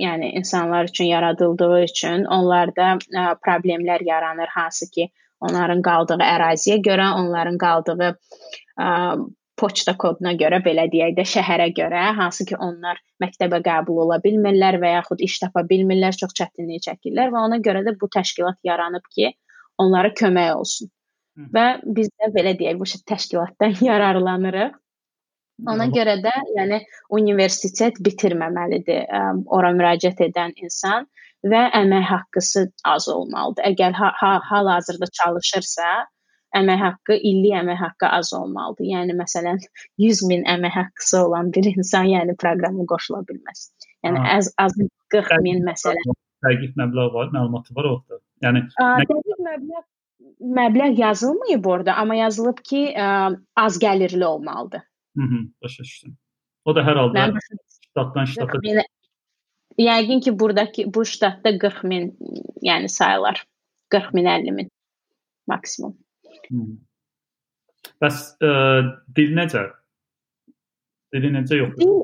yəni 0.00 0.32
insanlar 0.38 0.84
üçün 0.84 1.04
yaradıldığı 1.04 1.82
üçün 1.82 2.24
onlarda 2.24 2.96
ə, 2.96 3.26
problemlər 3.44 4.02
yaranır, 4.04 4.48
hansı 4.48 4.90
ki, 4.90 5.08
onların 5.40 5.82
qaldığı 5.82 6.18
əraziyə 6.24 6.78
görə, 6.86 7.10
onların 7.18 7.58
qaldığı 7.60 8.08
ə, 8.08 8.88
poçta 9.62 9.94
koduna 9.98 10.32
görə, 10.40 10.62
belə 10.64 10.88
deyək 10.92 11.14
də, 11.18 11.26
şəhərə 11.34 11.68
görə, 11.76 12.06
hansı 12.18 12.46
ki, 12.48 12.56
onlar 12.56 12.98
məktəbə 13.22 13.60
qəbul 13.66 14.02
ola 14.06 14.18
bilmirlər 14.24 14.80
və 14.82 14.96
yaxud 14.96 15.22
iş 15.22 15.38
tapa 15.44 15.62
bilmirlər, 15.68 16.16
çox 16.18 16.34
çətinlik 16.40 16.86
çəkirlər 16.88 17.30
və 17.34 17.44
ona 17.46 17.60
görə 17.62 17.84
də 17.86 17.94
bu 18.00 18.08
təşkilat 18.16 18.58
yaranıb 18.64 19.06
ki, 19.14 19.32
onlara 19.78 20.10
kömək 20.18 20.54
olsun. 20.56 20.90
Və 21.36 21.66
biz 21.96 22.10
də 22.20 22.28
belə 22.34 22.52
deyək, 22.58 22.78
bu 22.80 22.86
təşkilatdan 23.08 23.76
yararlanırıq. 23.88 24.78
Ona 25.68 25.86
görə 25.94 26.16
də, 26.24 26.32
yəni 26.56 26.80
universitet 27.14 27.98
bitirməməlidir 28.02 29.04
ora 29.46 29.70
müraciət 29.76 30.24
edən 30.26 30.54
insan 30.56 31.06
və 31.46 31.60
əmək 31.78 32.08
haqqısı 32.08 32.64
az 32.88 33.06
olmalıdır. 33.12 33.68
Əgər 33.70 33.94
ha, 33.98 34.10
ha 34.18 34.32
hal-hazırda 34.48 35.06
çalışırsa, 35.20 35.90
əmək 36.58 36.82
haqqı, 36.86 37.18
illik 37.30 37.54
əmək 37.60 37.78
haqqı 37.84 38.10
az 38.18 38.32
olmalıdır. 38.38 38.88
Yəni 38.90 39.16
məsələn 39.20 39.62
100 40.06 40.24
min 40.32 40.44
əmək 40.56 40.76
haqqısı 40.80 41.22
olan 41.22 41.52
bir 41.54 41.70
insan 41.76 42.10
yəni 42.10 42.36
proqrama 42.42 42.88
qoşula 42.90 43.22
bilməz. 43.30 43.70
Yəni 44.06 44.18
ha. 44.24 44.36
az 44.40 44.52
az 44.58 44.76
40 45.14 45.46
min 45.46 45.62
məsələn. 45.68 46.18
Dəqiq 46.42 46.74
məbləğ 46.80 47.08
var, 47.14 47.30
məlumatı 47.36 47.76
var 47.76 47.90
orada. 47.94 48.22
Yəni 48.42 48.66
dəqiq 48.74 49.42
məbləğ 49.46 49.86
məbləğ 50.40 51.00
yazılmayıb 51.00 51.66
orada, 51.66 51.94
amma 51.94 52.14
yazılıb 52.14 52.58
ki, 52.64 52.82
ə, 52.94 53.38
az 53.56 53.78
gəlirli 53.82 54.24
olmalıdır. 54.24 54.82
Mhm, 55.14 55.52
başa 55.62 55.82
düşdüm. 55.82 56.16
O 56.64 56.74
da 56.74 56.82
hər 56.86 56.96
halda 56.96 57.32
ştatdan 57.92 58.24
ştata 58.24 58.58
Yəqin 59.78 60.20
ki, 60.20 60.38
buradakı 60.38 60.82
bu 60.94 61.04
ştatda 61.04 61.58
40 61.58 61.84
min, 61.84 62.16
yəni 62.62 62.88
sayılar. 62.88 63.44
40 63.88 64.14
min, 64.14 64.24
50 64.24 64.52
min 64.52 64.70
maksimum. 65.46 65.96
Bəs 68.02 68.18
ə, 68.42 68.50
dil 69.16 69.32
necə? 69.36 69.64
Dili 71.14 71.30
necə 71.32 71.58
yoxdur? 71.58 71.80
Dil, 71.80 71.94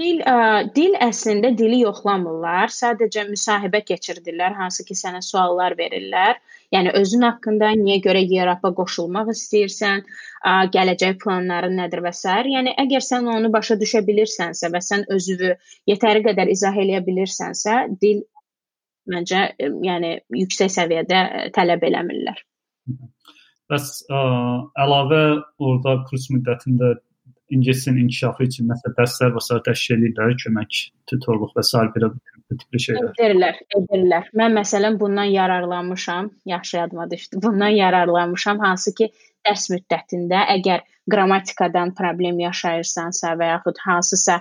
dil, 0.00 0.22
ə, 0.24 0.64
dil 0.74 0.96
əslində 1.06 1.52
dili 1.58 1.82
yoxlamırlar. 1.82 2.72
Sadəcə 2.72 3.26
müsahibə 3.28 3.82
keçirdirlər, 3.84 4.56
hansı 4.58 4.86
ki, 4.88 4.96
sənə 4.98 5.20
suallar 5.24 5.76
verirlər. 5.78 6.40
Yəni 6.74 6.92
özün 6.98 7.22
haqqında, 7.28 7.70
niyə 7.78 8.00
görə 8.04 8.22
YRAP-a 8.26 8.70
qoşulmaq 8.78 9.30
istəyirsən, 9.34 10.04
gələcək 10.74 11.18
planların 11.22 11.76
nədir 11.78 12.02
və 12.04 12.12
s. 12.12 12.24
Yəni 12.56 12.74
əgər 12.84 13.04
sən 13.08 13.30
onu 13.30 13.50
başa 13.54 13.76
düşə 13.80 14.02
bilirsənsə 14.08 14.70
və 14.74 14.80
sən 14.82 15.06
özünü 15.16 15.54
yetəri 15.92 16.24
qədər 16.26 16.50
izah 16.56 16.80
eləyə 16.84 17.04
bilirsənsə, 17.06 17.76
dil 18.02 18.24
məncə 19.10 19.46
yəni 19.86 20.16
yüksək 20.42 20.72
səviyyədə 20.78 21.20
tələb 21.56 21.86
eləmirlər. 21.90 22.42
Bəs 23.70 23.90
ə, 24.12 24.20
əlavə 24.84 25.20
orada 25.62 25.96
kurs 26.08 26.26
müddətində 26.32 26.94
ingiliscənin 27.52 28.06
inkişafı 28.06 28.46
üçün 28.46 28.68
məsələn 28.70 28.96
dərslər 28.98 29.34
və 29.34 29.42
sair 29.44 29.62
təşkil 29.68 29.98
edirlər, 29.98 30.34
kömək, 30.42 30.80
tutorluq 31.10 31.52
və 31.58 31.64
sair 31.66 31.90
belə 31.94 32.10
bu 32.14 32.58
tipli 32.60 32.80
şeylər. 32.86 33.12
Edirlər, 33.18 33.60
edirlər. 33.78 34.28
Mən 34.40 34.56
məsələn 34.58 34.98
bundan 35.00 35.30
yararlanmışam, 35.32 36.30
yaxşı 36.48 36.76
yadıma 36.76 37.10
düşdü. 37.10 37.42
Bundan 37.42 37.76
yararlanmışam, 37.76 38.60
hansı 38.64 38.94
ki 38.98 39.10
dərs 39.44 39.68
müddətində 39.72 40.44
əgər 40.56 40.84
qrammatikadan 41.10 41.92
problem 41.98 42.40
yaşayırsansa 42.46 43.34
və 43.40 43.50
yaxud 43.52 43.80
hansısa 43.86 44.40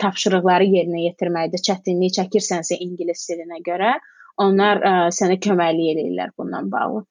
tapşırıqları 0.00 0.66
yerinə 0.76 1.04
yetirməkdə 1.08 1.60
çətinlik 1.68 2.16
çəkirsənsə 2.18 2.76
ingilis 2.80 3.24
dilinə 3.28 3.60
görə, 3.64 3.94
onlar 4.40 4.80
ə, 4.80 4.92
sənə 5.14 5.36
köməklik 5.40 5.94
eləyirlər 5.94 6.32
bundan 6.38 6.70
bağlı. 6.72 7.04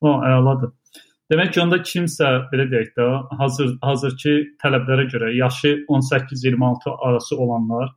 O, 0.00 0.14
əladır. 0.24 0.72
Demək 1.30 1.52
ki, 1.54 1.60
onda 1.62 1.78
kimsə 1.86 2.28
belə 2.50 2.66
deyək 2.72 2.92
də, 2.98 3.06
hazır 3.38 3.74
hazırki 3.86 4.32
tələblərə 4.62 5.06
görə 5.12 5.30
yaşı 5.36 5.76
18-26 5.86 6.94
arası 7.06 7.36
olanlar, 7.38 7.92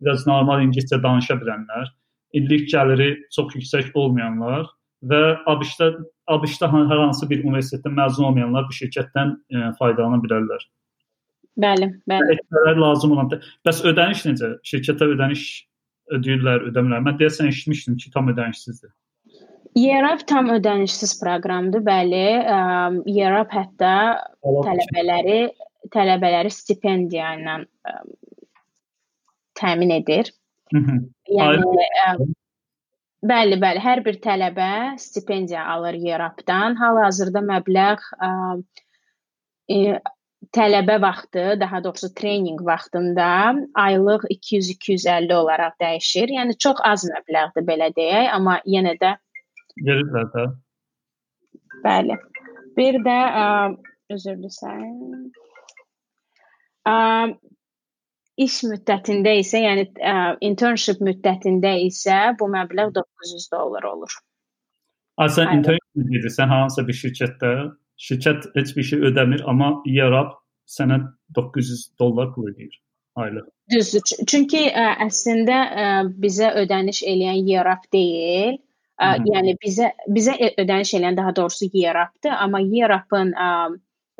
biraz 0.00 0.26
normal 0.26 0.62
ingiliscə 0.64 0.96
danışa 1.02 1.36
bilənlər, 1.42 1.90
illik 2.40 2.70
gəliri 2.72 3.10
çox 3.36 3.52
yüksək 3.58 3.90
olmayanlar 4.00 4.64
və 5.12 5.20
ABŞ-da 5.52 5.90
ABŞ-da 6.30 6.70
hər 6.72 7.02
hansı 7.02 7.28
bir 7.28 7.44
universitetdən 7.44 7.96
məzun 7.96 8.30
olmayanlar 8.30 8.68
bu 8.68 8.76
şirkətdən 8.76 9.32
e, 9.34 9.62
faydalana 9.78 10.20
bilərlər. 10.24 10.64
Bəli, 11.60 11.88
bəli. 12.08 12.36
Etmələr 12.38 12.80
lazım 12.80 13.16
olanda. 13.16 13.40
Bəs 13.66 13.82
ödəniş 13.90 14.24
necə? 14.28 14.54
Şirkətə 14.70 15.08
ödəniş 15.16 15.44
ödəyirlər, 16.16 16.68
ödəmirlər. 16.70 17.04
Mən 17.08 17.18
deyəsən 17.20 17.50
eşitmişdim 17.50 17.98
ki, 18.00 18.12
tam 18.14 18.30
ödənişsizdir. 18.32 18.92
YRAP 19.78 20.26
tam 20.26 20.50
ödənişsiz 20.50 21.12
proqramdır, 21.20 21.82
bəli. 21.86 22.26
YRAP 23.06 23.52
hətta 23.54 23.94
tələbələri 24.42 25.40
tələbələri 25.94 26.50
stipendiya 26.52 27.32
ilə 27.38 27.56
təmin 29.60 29.90
edir. 30.00 30.32
Hı 30.74 30.78
-hı. 30.78 30.96
Yəni 31.38 31.86
ə, 32.06 32.08
bəli, 33.32 33.58
bəli, 33.64 33.82
hər 33.86 34.04
bir 34.04 34.20
tələbə 34.26 34.98
stipendiya 34.98 35.64
alır 35.74 35.94
YRAP-dan. 35.94 36.76
Hal-hazırda 36.76 37.40
məbləğ 37.40 37.96
ə, 38.28 38.30
ə, 39.76 40.00
tələbə 40.56 41.00
vaxtı, 41.02 41.60
daha 41.60 41.84
doğrusu 41.84 42.14
treninq 42.14 42.60
vaxtında 42.66 43.54
aylıq 43.74 44.22
200-250 44.30 45.34
olaraq 45.34 45.74
dəyişir. 45.80 46.28
Yəni 46.38 46.58
çox 46.58 46.76
az 46.84 47.04
məbləğdir 47.12 47.66
belə 47.70 47.90
deyək, 47.96 48.30
amma 48.34 48.60
yenə 48.66 48.96
də 49.02 49.16
Verirlər 49.78 50.26
də. 50.34 50.46
Bəli. 51.84 52.16
Bir 52.76 52.98
də 53.04 53.18
ə, 53.42 53.44
üzr 54.14 54.42
istəyirəm. 54.48 55.30
Ə, 56.90 56.94
iş 58.46 58.56
müddətində 58.70 59.36
isə, 59.40 59.62
yəni 59.64 59.86
ə, 60.00 60.16
internship 60.46 61.02
müddətində 61.04 61.76
isə 61.86 62.20
bu 62.40 62.50
məbləğ 62.52 62.90
900 62.98 63.48
dollar 63.54 63.88
olur. 63.92 64.18
Sən 65.20 65.50
internship 65.58 66.14
edirsən 66.20 66.48
hansısa 66.48 66.86
bir 66.88 66.96
şirkətdə, 67.02 67.54
şirkət 68.00 68.46
heç 68.56 68.76
bir 68.76 68.86
şey 68.90 69.02
ödəmir, 69.10 69.44
amma 69.50 69.74
yarab 69.88 70.38
sənə 70.70 71.02
900 71.36 71.90
dollar 72.00 72.32
pul 72.34 72.48
ödəyir 72.52 72.78
aylıq. 73.20 73.46
Düzdür. 73.70 74.24
Çünki 74.30 74.64
ə, 74.70 74.86
əslində 75.06 75.58
ə, 75.84 75.86
bizə 76.22 76.54
ödəniş 76.62 77.02
eləyən 77.10 77.50
yarab 77.50 77.84
deyil, 77.92 78.56
Ə, 79.00 79.14
yəni 79.24 79.56
bizə 79.62 79.92
bizə 80.12 80.34
ödəniş 80.60 80.92
edən 80.98 81.16
daha 81.16 81.32
doğrusu 81.36 81.70
YRAP-dır, 81.72 82.36
amma 82.36 82.60
YRAP-ın 82.60 83.32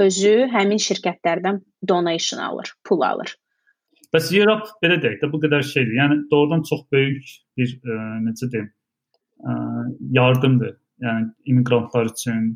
özü 0.01 0.35
həmin 0.55 0.81
şirkətlərdən 0.81 1.61
donation 1.89 2.41
alır, 2.41 2.73
pul 2.89 3.05
alır. 3.05 3.35
Bəs 4.15 4.31
YRAP 4.35 4.71
belə 4.83 4.97
deyək 5.03 5.21
də 5.21 5.31
bu 5.33 5.41
qədər 5.43 5.67
şeydir. 5.67 5.93
Yəni 6.01 6.17
doğrudan 6.33 6.65
çox 6.67 6.87
böyük 6.93 7.29
bir 7.61 7.75
ə, 7.77 7.99
necə 8.25 8.49
deyim, 8.53 8.71
ə, 9.45 9.57
yardımdır. 10.17 10.75
Yəni 11.05 11.29
immiqrantlar 11.53 12.11
üçün, 12.11 12.55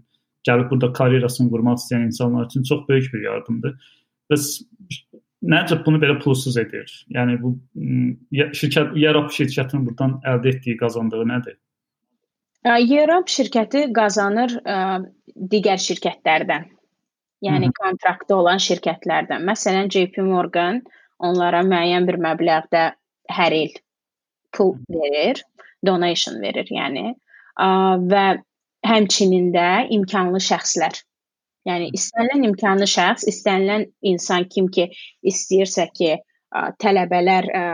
gəlib 0.48 0.72
burada 0.72 0.92
karyerasını 0.96 1.52
qurmaq 1.52 1.78
istəyən 1.80 2.08
insanlar 2.08 2.48
üçün 2.48 2.64
çox 2.70 2.88
böyük 2.88 3.12
bir 3.12 3.22
yardımdır. 3.28 3.76
Bəs 4.32 4.48
necə 5.54 5.78
bunu 5.86 6.00
belə 6.02 6.18
pulsuz 6.24 6.56
edir? 6.60 6.90
Yəni 7.14 7.36
bu 7.42 7.54
şirkət 8.32 8.96
YRAP 9.00 9.30
şirkətinin 9.36 9.86
burdan 9.86 10.18
əldə 10.24 10.56
etdiyi 10.56 10.80
qazandığı 10.80 11.22
nədir? 11.30 11.58
Europe 12.64 13.28
şirkəti 13.28 13.88
qazanır 13.92 14.56
ə, 14.64 14.76
digər 15.52 15.80
şirkətlərdən. 15.84 16.70
Yəni 17.44 17.68
Hı 17.68 17.70
-hı. 17.70 17.78
kontraktda 17.80 18.36
olan 18.36 18.60
şirkətlərdən. 18.66 19.44
Məsələn, 19.44 19.90
JP 19.92 20.22
Morgan 20.24 20.80
onlara 21.18 21.60
müəyyən 21.60 22.06
bir 22.08 22.16
məbləğdə 22.16 22.84
hər 23.30 23.52
il 23.52 23.74
pul 24.56 24.72
verir, 24.88 25.42
donation 25.86 26.40
verir, 26.40 26.66
yəni. 26.70 27.14
Ə, 27.60 27.66
və 28.12 28.24
həmçinin 28.86 29.52
də 29.52 29.68
imkanlı 29.98 30.40
şəxslər. 30.48 31.02
Yəni 31.68 31.90
istənilən 31.96 32.48
imkanlı 32.48 32.88
şəxs, 32.96 33.28
istənilən 33.28 33.86
insan 34.02 34.48
kim 34.48 34.68
ki 34.68 34.88
istəyirsə 35.32 35.88
ki, 35.92 36.16
ə, 36.16 36.64
tələbələr 36.80 37.44
ə, 37.52 37.64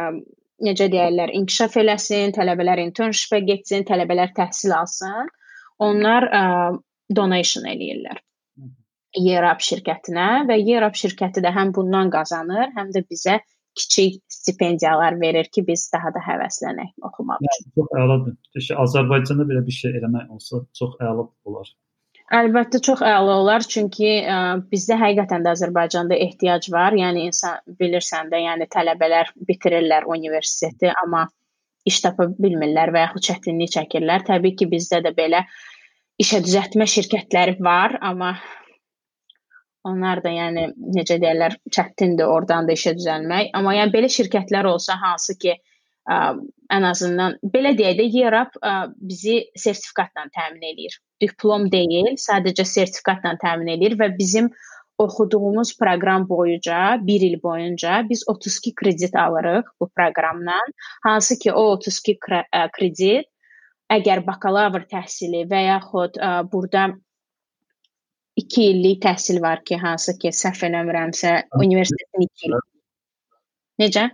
necə 0.65 0.89
deyirlər, 0.93 1.33
inkişaf 1.41 1.77
eləsin, 1.81 2.35
tələbələr 2.37 2.83
internship-ə 2.87 3.41
getsin, 3.47 3.87
tələbələr 3.89 4.35
təhsil 4.37 4.75
alsın. 4.77 5.31
Onlar 5.81 6.27
ə, 6.29 6.43
donation 7.17 7.67
eləyirlər. 7.69 8.21
Yerab 9.19 9.63
şirkətinə 9.67 10.45
və 10.47 10.61
Yerab 10.61 10.95
şirkəti 10.99 11.43
də 11.43 11.51
həm 11.57 11.73
bundan 11.75 12.13
qazanır, 12.15 12.71
həm 12.77 12.93
də 12.95 13.03
bizə 13.11 13.41
kiçik 13.79 14.21
stipendiyalar 14.31 15.21
verir 15.21 15.49
ki, 15.55 15.65
biz 15.67 15.89
daha 15.95 16.13
da 16.15 16.23
həvəslənək 16.23 16.93
oxumaq 17.07 17.43
üçün. 17.47 17.71
Çox 17.79 17.93
əladır. 18.03 18.37
Azərbaycanda 18.85 19.47
belə 19.51 19.63
bir 19.67 19.77
şey 19.77 19.99
eləmək 20.01 20.31
olsa, 20.37 20.63
çox 20.79 20.97
əla 21.03 21.27
olar. 21.49 21.73
Əlbəttə 22.31 22.79
çox 22.87 23.01
əla 23.03 23.37
olar, 23.41 23.65
çünki 23.67 24.11
ə, 24.23 24.35
bizdə 24.71 24.95
həqiqətən 25.01 25.43
də 25.43 25.51
Azərbaycanda 25.57 26.15
ehtiyac 26.27 26.69
var. 26.71 26.95
Yəni 26.95 27.25
insan 27.27 27.59
bilirsən 27.81 28.31
də, 28.31 28.39
yəni 28.45 28.69
tələbələr 28.71 29.33
bitirirlər 29.49 30.07
universiteti, 30.07 30.93
amma 31.03 31.25
iş 31.91 31.99
tapa 32.05 32.29
bilmirlər 32.39 32.93
və 32.95 33.03
yaxud 33.07 33.27
çətinlik 33.31 33.75
çəkirlər. 33.75 34.23
Təbii 34.29 34.55
ki, 34.61 34.71
bizdə 34.71 35.03
də 35.07 35.11
belə 35.17 35.43
işə 36.23 36.39
düzəltmə 36.47 36.87
şirkətləri 36.95 37.57
var, 37.67 37.97
amma 37.99 38.37
onlar 39.91 40.23
da 40.23 40.31
yəni 40.31 40.69
necə 40.95 41.19
deyirlər, 41.19 41.59
çətindir 41.75 42.31
oradan 42.31 42.69
da 42.69 42.79
işə 42.79 42.95
düzəlmək. 43.01 43.51
Amma 43.59 43.75
yəni 43.75 43.95
belə 43.97 44.13
şirkətlər 44.13 44.71
olsa 44.71 45.01
hansı 45.03 45.35
ki, 45.41 45.57
ə, 46.09 46.19
ən 46.71 46.87
azından 46.87 47.39
belə 47.55 47.75
deyək 47.79 47.99
də 48.01 48.09
YERAP 48.17 48.59
ə, 48.63 48.75
bizi 48.97 49.41
sertifikatla 49.57 50.29
təmin 50.37 50.67
eləyir 50.73 50.99
diplom 51.21 51.69
deyil, 51.73 52.15
sadəcə 52.21 52.65
sertifikatla 52.65 53.37
təmin 53.43 53.75
edir 53.77 53.97
və 54.01 54.11
bizim 54.17 54.51
oxuduğumuz 55.01 55.73
proqram 55.81 56.27
boyunca 56.29 56.99
1 57.07 57.27
il 57.29 57.37
boyunca 57.43 58.03
biz 58.09 58.25
32 58.29 58.75
kredit 58.75 59.17
alırıq 59.17 59.65
bu 59.81 59.89
proqramdan. 59.89 60.73
Hansı 61.03 61.39
ki 61.39 61.53
o 61.53 61.63
32 61.73 62.19
kredit 62.77 63.29
əgər 63.91 64.27
bakalavr 64.27 64.85
təhsili 64.93 65.47
və 65.51 65.63
yaxud 65.67 66.21
ə, 66.21 66.31
burada 66.53 66.91
2 68.37 68.67
illik 68.73 69.03
təhsil 69.03 69.41
var 69.43 69.65
ki, 69.65 69.77
hansı 69.77 70.19
ki 70.19 70.33
səhv 70.43 70.69
eləmirəmsə 70.69 71.33
universitetin 71.65 72.29
2 72.29 72.49
il. 72.49 72.61
Necə? 73.83 74.05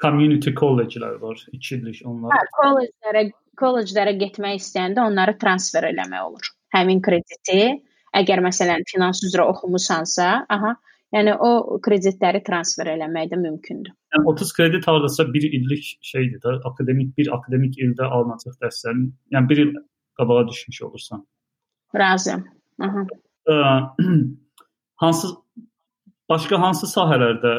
Community 0.00 0.52
college-lər 0.56 1.18
var, 1.20 1.40
2 1.52 1.74
illik 1.76 2.02
onlar. 2.08 2.32
Hə, 2.32 2.46
kolleclərə 2.56 3.24
kolleclərə 3.60 4.14
getmək 4.20 4.60
istəyəndə 4.60 5.02
onları 5.04 5.36
transfer 5.40 5.84
eləmək 5.90 6.28
olur. 6.28 6.52
Həmin 6.74 7.02
krediti 7.04 7.74
əgər 8.16 8.42
məsələn 8.44 8.86
finans 8.90 9.20
üzrə 9.26 9.44
oxumusansa, 9.50 10.30
aha, 10.50 10.74
yəni 11.14 11.34
o 11.44 11.78
kreditləri 11.84 12.42
transfer 12.46 12.90
eləmək 12.94 13.30
də 13.32 13.40
mümkündür. 13.42 13.92
Yəni 14.14 14.30
30 14.32 14.54
kredit 14.56 14.88
hardasa 14.90 15.26
1 15.34 15.48
illik 15.58 15.90
şeydir 16.12 16.40
də, 16.44 16.56
akademik 16.70 17.12
bir 17.18 17.32
akademik 17.36 17.78
ildə 17.78 18.08
alınacaq 18.08 18.56
dərslərin, 18.62 19.10
yəni 19.34 19.52
1 19.52 19.62
il 19.64 19.74
qabağa 20.20 20.46
düşmüş 20.48 20.82
olursan. 20.88 21.26
Razıyam. 21.96 22.46
Aha. 22.80 23.04
Ə, 23.50 23.56
hansı 25.02 25.34
başqa 26.30 26.60
hansı 26.62 26.86
sahələrdə 26.90 27.54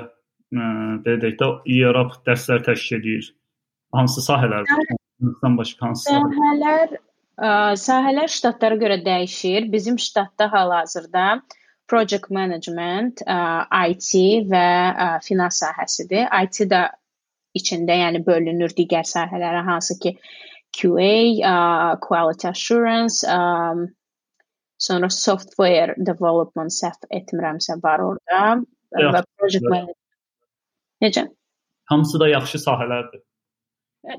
belə 0.51 1.21
deyək 1.21 1.37
də 1.39 1.47
İRAP 1.77 2.17
dərslər 2.27 2.65
təşkil 2.65 2.99
edir? 2.99 3.29
Hansı 3.95 4.23
sahələrdə? 4.25 4.97
Bundan 5.21 5.57
başqa 5.59 5.87
hansı 5.87 6.09
sahələr? 6.09 6.95
Ə, 7.41 7.49
sahələr 7.79 8.31
ştatlara 8.31 8.77
görə 8.81 8.97
dəyişir. 9.05 9.69
Bizim 9.71 9.99
ştatda 9.99 10.49
hal-hazırda 10.51 11.41
project 11.91 12.29
management, 12.31 13.23
ə, 13.27 13.39
IT 13.91 14.47
və 14.51 14.67
ə, 14.91 15.07
finans 15.25 15.61
sahəsidir. 15.63 16.27
IT 16.27 16.67
də 16.71 16.85
içində, 17.57 17.97
yəni 17.99 18.23
bölünür 18.25 18.75
digər 18.75 19.07
sahələrə, 19.07 19.63
hansı 19.67 19.99
ki 20.03 20.15
QA, 20.77 21.15
ə, 21.51 21.55
quality 22.03 22.47
assurance, 22.51 23.23
ə, 23.27 23.87
sonra 24.81 25.09
software 25.13 25.95
development 25.99 26.73
səhv 26.73 27.09
etmirəmsə 27.21 27.79
var 27.83 28.03
orada. 28.03 28.61
və 28.91 29.23
project 29.39 29.67
manager. 29.69 30.00
Necə? 31.01 31.27
Hamısı 31.91 32.19
da 32.19 32.29
yaxşı 32.29 32.61
sahələrdir. 32.63 33.21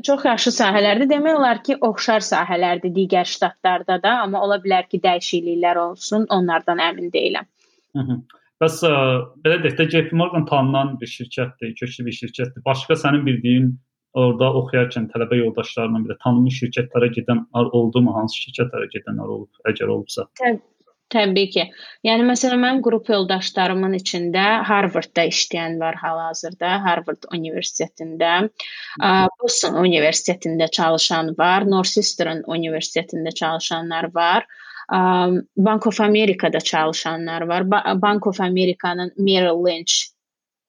Çox 0.06 0.24
yaxşı 0.24 0.50
sahələrdir. 0.54 1.08
Demək 1.10 1.38
olar 1.38 1.62
ki, 1.66 1.76
oxşar 1.88 2.22
sahələrdir 2.26 2.92
digər 2.94 3.26
ştatlarda 3.26 3.98
da, 4.02 4.12
amma 4.26 4.42
ola 4.46 4.60
bilər 4.62 4.86
ki, 4.90 5.00
dəyişikliklər 5.02 5.80
olsun, 5.86 6.26
onlardan 6.36 6.82
əmin 6.90 7.10
deyiləm. 7.14 7.48
Hı 7.96 8.04
-hı. 8.08 8.18
Bəs 8.62 8.76
ə, 8.86 8.92
belə 9.44 9.56
deyək 9.62 9.78
də 9.78 9.88
JP 9.94 10.12
Morgan 10.20 10.44
tanınan 10.46 11.00
bir 11.00 11.10
şirkətdir, 11.14 11.74
köklü 11.80 12.06
bir 12.06 12.18
şirkətdir. 12.20 12.64
Başqa 12.64 12.94
sənin 12.94 13.26
bildiyin 13.26 13.72
orada 14.12 14.52
oxuyarkən 14.60 15.08
tələbə 15.12 15.38
yoldaşlarınla 15.40 16.04
belə 16.04 16.16
tanınmış 16.24 16.60
şirkətlərə 16.62 17.08
gedən 17.16 17.40
oldumu? 17.80 18.14
Hansı 18.18 18.44
şirkətlərə 18.44 18.86
gedənlər 18.94 19.34
olub, 19.36 19.50
əgər 19.72 19.90
olubsa? 19.96 20.28
Təbii 20.38 20.71
Təbii 21.12 21.50
ki. 21.52 21.64
Yəni 22.06 22.24
məsələn 22.24 22.60
mənim 22.62 22.80
qrup 22.84 23.10
yoldaşlarımın 23.12 23.98
içində 23.98 24.44
Harvardda 24.68 25.26
işləyən 25.28 25.78
var 25.80 25.98
hal-hazırda, 26.00 26.70
Harvard 26.86 27.26
Universitetində, 27.36 28.48
Boston 29.42 29.76
Universitetində 29.82 30.70
çalışan 30.72 31.34
var, 31.38 31.66
Northeastern 31.68 32.42
Universitetində 32.56 33.34
çalışanlar 33.42 34.08
var. 34.14 34.46
Bank 35.68 35.86
of 35.86 36.00
America'da 36.00 36.60
çalışanlar 36.60 37.42
var. 37.48 37.70
Bank 38.02 38.26
of 38.26 38.40
America'nın 38.40 39.12
Merrill 39.16 39.64
Lynch 39.66 39.92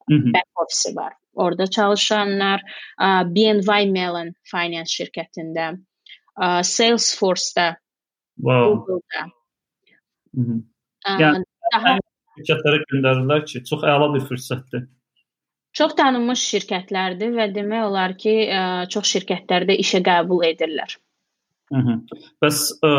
back 0.10 0.50
office 0.56 0.96
var. 0.96 1.14
Orada 1.34 1.68
çalışanlar, 1.68 2.62
BNY 3.00 3.92
Mellon 3.92 4.34
Finance 4.44 4.92
şirkətində, 5.00 5.78
Salesforce-da, 6.64 7.78
wow. 8.38 8.76
Google-da 8.76 9.24
Hı 9.24 9.30
-hı. 9.30 9.43
Yəni 10.34 11.44
daha 11.74 11.98
şirkətlərə 12.38 12.82
göndərirlər 12.90 13.46
ki, 13.50 13.64
çox 13.70 13.86
əla 13.86 14.10
bir 14.16 14.26
fürsətdir. 14.30 14.88
Çox 15.78 15.96
tanınmış 15.98 16.42
şirkətlərdir 16.54 17.34
və 17.38 17.48
demək 17.54 17.86
olar 17.88 18.14
ki, 18.18 18.34
ə, 18.54 18.64
çox 18.94 19.10
şirkətlərdə 19.16 19.78
işə 19.82 20.04
qəbul 20.06 20.44
edirlər. 20.52 20.98
Mhm. 21.74 22.04
Bəs 22.44 22.60
ə, 22.86 22.92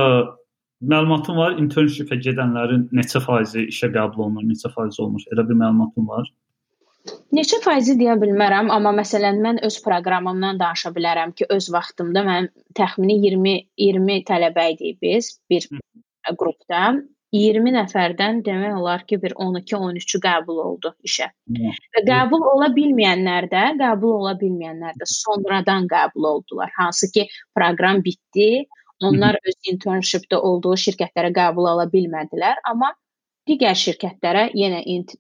məlumatın 0.83 1.39
var 1.39 1.59
internship-ə 1.63 2.19
gedənlərin 2.25 2.89
neçə 2.95 3.23
faizi 3.23 3.69
işə 3.71 3.93
qəbul 3.95 4.27
olunur, 4.27 4.47
neçə 4.49 4.73
faizi 4.75 5.03
olmur? 5.05 5.23
Elə 5.35 5.47
bir 5.49 5.61
məlumatın 5.61 6.09
var? 6.09 6.31
Neçə 7.37 7.59
faizi 7.61 7.95
deyə 8.01 8.15
bilmərəm, 8.21 8.71
amma 8.73 8.91
məsələn 8.97 9.41
mən 9.45 9.59
öz 9.67 9.75
proqramımdan 9.85 10.59
danışa 10.61 10.91
bilərəm 10.97 11.35
ki, 11.37 11.47
öz 11.53 11.67
vaxtımda 11.75 12.23
mən 12.27 12.49
təxmini 12.79 13.19
20 13.27 13.57
20 13.87 14.23
tələbə 14.31 14.71
idik 14.73 15.03
biz 15.05 15.35
bir 15.51 15.69
Hı. 15.69 15.83
qrupda 16.41 16.85
20 17.35 17.75
nəfərdən 17.75 18.41
demək 18.47 18.77
olar 18.79 19.03
ki, 19.09 19.19
bir 19.23 19.35
12-13-ü 19.43 20.21
qəbul 20.23 20.61
oldu 20.63 20.93
işə. 21.09 21.31
Və 21.97 22.03
qəbul 22.07 22.45
ola 22.53 22.69
bilməyənlər 22.77 23.49
də, 23.51 23.65
qəbul 23.81 24.21
ola 24.21 24.35
bilməyənlər 24.41 24.95
də 25.01 25.09
sonradan 25.11 25.89
qəbul 25.91 26.29
oldular. 26.31 26.71
Hansı 26.79 27.11
ki, 27.15 27.27
proqram 27.57 28.05
bitdi, 28.07 28.67
onlar 29.03 29.39
öz 29.43 29.57
internshipdə 29.73 30.39
olduğu 30.39 30.77
şirkətlərə 30.85 31.33
qəbul 31.35 31.67
ala 31.73 31.89
bilmədilər, 31.91 32.61
amma 32.71 32.93
digər 33.49 33.75
şirkətlərə 33.77 34.47
yenə 34.57 34.85
int 34.95 35.17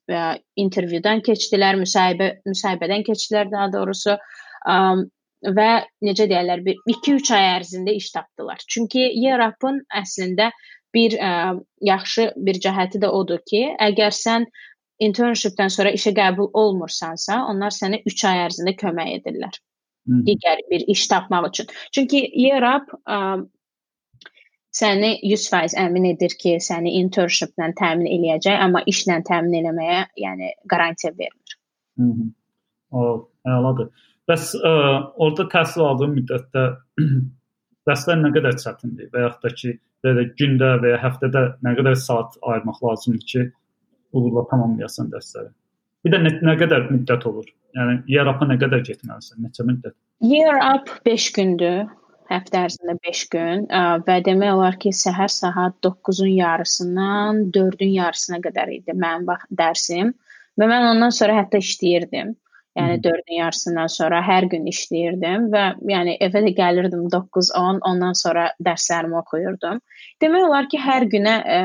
intervyudan 0.60 1.20
keçdilər, 1.26 1.76
müsahibə 1.82 2.30
müsahibədən 2.46 3.04
keçdilər 3.08 3.50
daha 3.52 3.72
doğrusu. 3.74 4.16
Və 5.44 5.70
necə 6.06 6.24
deyirlər, 6.30 6.62
bir 6.64 6.78
2-3 6.88 7.34
ay 7.36 7.50
ərzində 7.58 7.92
iş 7.92 8.06
tapdılar. 8.14 8.62
Çünki 8.70 9.02
Yearup'ın 9.12 9.82
əslində 9.92 10.48
bir 10.94 11.16
ə, 11.18 11.32
yaxşı 11.82 12.30
bir 12.46 12.60
cəhəti 12.66 13.00
də 13.02 13.10
odur 13.10 13.42
ki, 13.50 13.64
əgər 13.88 14.14
sən 14.14 14.46
internshipdən 15.02 15.72
sonra 15.74 15.92
işə 15.94 16.14
qəbul 16.16 16.50
olmursansa, 16.54 17.40
onlar 17.50 17.74
sənə 17.74 18.00
3 18.06 18.24
ay 18.30 18.44
ərzində 18.46 18.76
kömək 18.78 19.10
edirlər. 19.18 19.58
Hı. 20.08 20.20
Digər 20.28 20.62
bir 20.70 20.84
iş 20.94 21.06
tapmaq 21.10 21.48
üçün. 21.50 21.72
Çünki 21.96 22.22
Yearp 22.44 22.92
ə, 23.08 23.18
səni 24.74 25.12
100% 25.22 25.76
əmin 25.84 26.08
edir 26.12 26.34
ki, 26.40 26.56
səni 26.62 26.96
internshiplə 27.00 27.70
təmin 27.78 28.10
eləyəcək, 28.10 28.58
amma 28.66 28.82
işlə 28.90 29.20
təmin 29.28 29.60
eləməyə, 29.62 30.00
yəni 30.20 30.54
qarantiya 30.70 31.12
vermir. 31.18 31.58
Hı 31.98 32.10
-hı. 32.10 32.26
O, 32.90 33.30
əladır. 33.46 33.90
Bəs 34.28 34.54
ə, 34.56 34.72
orada 35.16 35.48
təhsil 35.52 35.86
aldığın 35.88 36.14
müddətdə 36.18 36.64
dərslər 37.88 38.20
nə 38.22 38.30
qədər 38.36 38.58
çətindir 38.62 39.10
və 39.12 39.26
yaxud 39.26 39.42
da 39.42 39.54
ki, 39.60 39.74
belə 40.04 40.28
gündə 40.38 40.70
və 40.82 40.94
ya 40.94 41.02
həftədə 41.02 41.44
nə 41.64 41.74
qədər 41.78 41.98
saat 41.98 42.38
ayırmaq 42.42 42.80
lazımdır 42.84 43.26
ki, 43.32 43.44
uğurla 44.14 44.46
tamamlayasan 44.50 45.10
dərsləri? 45.12 45.50
Bir 46.04 46.14
də 46.14 46.20
nə, 46.22 46.32
nə 46.44 46.54
qədər 46.60 46.88
müddət 46.92 47.26
olur? 47.30 47.48
Yəni 47.74 47.98
year 48.12 48.28
up-a 48.30 48.46
nə 48.46 48.58
qədər 48.60 48.84
getməlisən? 48.86 49.40
Neçə 49.42 49.66
müddət? 49.66 49.96
Year 50.24 50.60
up 50.62 50.90
5 51.08 51.30
gündür. 51.38 51.84
Həftə 52.30 52.62
ərzində 52.66 52.94
5 53.04 53.24
gün 53.32 53.66
və 54.06 54.14
demək 54.24 54.54
olar 54.54 54.78
ki, 54.80 54.94
səhər 54.96 55.32
saat 55.32 55.74
9-un 55.84 56.30
yarısından 56.32 57.42
4-ün 57.52 57.90
yarısına 57.98 58.38
qədər 58.46 58.72
idi 58.78 58.94
mənim 58.96 59.26
vaxt 59.28 59.50
dərsim 59.58 60.14
və 60.60 60.68
mən 60.70 60.88
ondan 60.94 61.12
sonra 61.12 61.36
hətta 61.42 61.60
işləyirdim. 61.60 62.32
Yəni 62.78 62.98
4-ün 63.02 63.36
yarısından 63.38 63.90
sonra 63.94 64.18
hər 64.26 64.48
gün 64.50 64.64
işləyirdim 64.66 65.50
və 65.52 65.64
yəni 65.90 66.16
evə 66.26 66.40
də 66.42 66.54
gəlirdim 66.58 67.04
9-10, 67.12 67.78
ondan 67.90 68.16
sonra 68.18 68.48
dərslərimi 68.66 69.18
oxuyurdum. 69.20 69.78
Demək 70.22 70.46
olar 70.48 70.66
ki, 70.72 70.80
hər 70.82 71.06
günə 71.12 71.34
ə, 71.56 71.60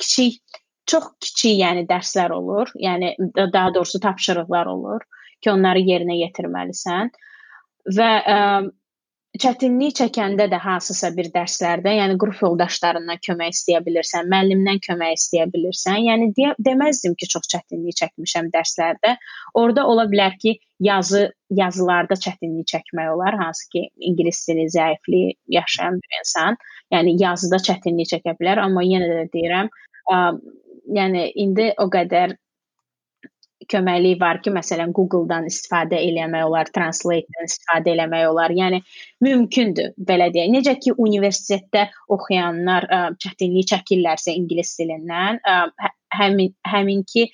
kiçik 0.00 0.62
çox 0.88 1.10
kiçik, 1.20 1.58
yəni 1.60 1.84
dərslər 1.90 2.32
olur. 2.32 2.72
Yəni 2.80 3.12
daha 3.36 3.74
doğrusu 3.74 4.00
tapşırıqlar 4.00 4.72
olur 4.72 5.04
ki, 5.42 5.52
onları 5.52 5.84
yerinə 5.84 6.16
yetirməlisən. 6.22 7.12
Və 7.98 8.10
ə, 8.24 8.40
çətinlik 9.42 9.96
çəkəndə 9.98 10.46
də 10.50 10.58
hansısa 10.62 11.10
bir 11.16 11.26
dərslərdə, 11.34 11.90
yəni 11.98 12.14
qrup 12.22 12.38
yoldaşlarından 12.44 13.18
kömək 13.26 13.54
istəyə 13.56 13.80
bilirsən, 13.86 14.28
müəllimdən 14.30 14.78
kömək 14.84 15.16
istəyə 15.18 15.46
bilirsən. 15.50 15.98
Yəni 16.06 16.28
deyə, 16.36 16.52
deməzdim 16.68 17.16
ki, 17.18 17.28
çox 17.32 17.50
çətinlik 17.54 17.98
çəkmişəm 17.98 18.52
dərslərdə. 18.54 19.16
Orda 19.58 19.86
ola 19.90 20.06
bilər 20.12 20.36
ki, 20.42 20.54
yazı 20.86 21.24
yazılarda 21.54 22.18
çətinlik 22.26 22.70
çəkmək 22.70 23.10
olar, 23.14 23.38
hansı 23.40 23.66
ki, 23.74 23.88
ingilis 23.98 24.44
dili 24.48 24.68
zəifliyi 24.76 25.34
yaşayan 25.58 25.98
bir 25.98 26.20
insan, 26.20 26.60
yəni 26.94 27.16
yazıda 27.22 27.58
çətinlik 27.70 28.12
çəkə 28.14 28.36
bilər, 28.38 28.62
amma 28.62 28.86
yenə 28.86 29.10
də 29.10 29.26
deyirəm, 29.34 29.70
ə, 30.14 30.22
yəni 30.94 31.28
indi 31.42 31.72
o 31.78 31.90
qədər 31.90 32.38
köməkliyi 33.70 34.18
var 34.20 34.40
ki, 34.44 34.52
məsələn 34.54 34.92
Google-dan 34.96 35.48
istifadə 35.48 35.98
eləmək 36.00 36.46
olar, 36.48 36.70
Translate-dan 36.74 37.48
istifadə 37.48 37.92
eləmək 37.94 38.26
olar. 38.28 38.54
Yəni 38.54 38.80
mümkündür 39.24 39.92
belə 40.10 40.30
deyək. 40.34 40.52
Necə 40.54 40.76
ki 40.82 40.94
universitetdə 41.00 41.88
oxuyanlar 42.14 42.88
ə, 42.88 43.00
çətinlik 43.22 43.70
çəkirlərsə 43.72 44.36
ingilis 44.36 44.74
dilindən, 44.80 45.40
ə, 45.42 45.58
hə, 45.82 45.92
həmin 46.18 46.54
həminki 46.70 47.28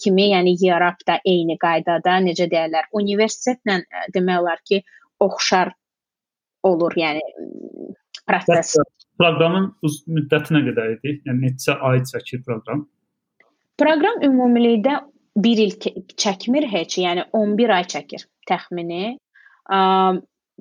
kimi, 0.00 0.30
yəni 0.32 0.54
Europe 0.62 1.04
da 1.08 1.18
eyni 1.28 1.58
qaydada 1.60 2.18
necə 2.24 2.48
deyirlər, 2.50 2.90
universitetlə 2.96 3.82
ə, 3.82 4.06
demək 4.14 4.42
olar 4.44 4.62
ki, 4.68 4.82
oxşar 5.22 5.72
olur, 6.66 6.94
yəni 6.96 7.22
proses. 8.26 8.76
Proqramın 9.20 9.68
müddəti 10.16 10.54
nə 10.54 10.62
qədər 10.68 10.96
idi? 10.96 11.18
Yəni 11.28 11.48
neçə 11.50 11.76
ay 11.86 12.02
çəkir 12.08 12.42
proqram? 12.46 12.86
Proqram 13.80 14.22
ümumilikdə 14.26 14.98
1 15.36 15.58
il 15.64 15.72
çəkmir 16.18 16.66
heç, 16.68 16.98
yəni 17.00 17.24
11 17.32 17.74
ay 17.76 17.84
çəkir 17.94 18.26
təxmini. 18.48 19.16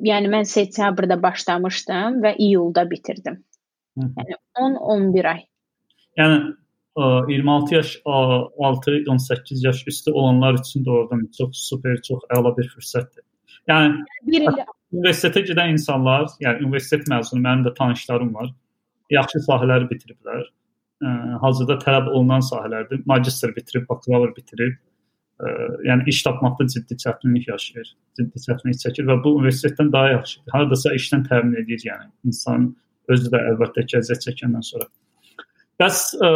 Yəni 0.02 0.32
mən 0.32 0.48
sentyabrda 0.48 1.18
başlamışdım 1.22 2.22
və 2.24 2.36
iyulda 2.40 2.86
bitirdim. 2.90 3.42
Yəni 4.00 4.38
10-11 4.58 5.28
ay. 5.34 5.42
Yəni 6.20 6.38
ə, 6.96 7.10
26 7.28 7.76
yaş, 7.76 7.92
6-18 8.06 9.66
yaş 9.66 9.84
üstü 9.88 10.12
olanlar 10.12 10.60
üçün 10.62 10.86
doğrudan 10.86 11.28
çox 11.38 11.66
super, 11.68 12.00
çox 12.08 12.24
əla 12.38 12.56
bir 12.58 12.72
fürsətdir. 12.72 13.26
Yəni 13.70 14.00
bir 14.32 14.48
il 14.48 14.64
universitetə 14.92 15.44
gedən 15.48 15.76
insanlar, 15.76 16.32
yəni 16.44 16.66
universitet 16.66 17.08
məzunu 17.12 17.44
mənim 17.44 17.68
də 17.68 17.76
tanışlarım 17.76 18.34
var. 18.36 18.50
Yaxşı 19.12 19.44
sahələri 19.44 19.92
bitiriblər 19.92 20.48
ə, 21.02 21.12
hazırda 21.44 21.78
tələb 21.82 22.10
olunan 22.14 22.46
sahələrdir. 22.46 23.04
Magistr 23.10 23.54
bitirib, 23.56 23.88
bakalavr 23.90 24.34
bitirib, 24.38 24.78
ə, 25.42 25.52
yəni 25.90 26.08
iş 26.14 26.24
tapmaqda 26.28 26.68
ciddi 26.76 26.98
çətinlik 27.04 27.50
yaşayır, 27.52 27.94
ciddi 28.20 28.44
çətinlik 28.48 28.82
çəkir 28.86 29.10
və 29.10 29.20
bu 29.26 29.36
universitetdən 29.42 29.92
daha 29.94 30.16
yaxşıdır. 30.16 30.56
Hardasa 30.56 30.96
işdən 30.98 31.28
təmin 31.30 31.62
edir, 31.64 31.86
yəni 31.90 32.12
insan 32.32 32.72
özü 33.12 33.32
də 33.34 33.46
əlbəttə 33.54 33.86
ki, 33.88 33.98
əziyyət 34.02 34.28
çəkəndən 34.30 34.68
sonra. 34.72 34.90
Bəs 35.82 36.04
ə, 36.22 36.32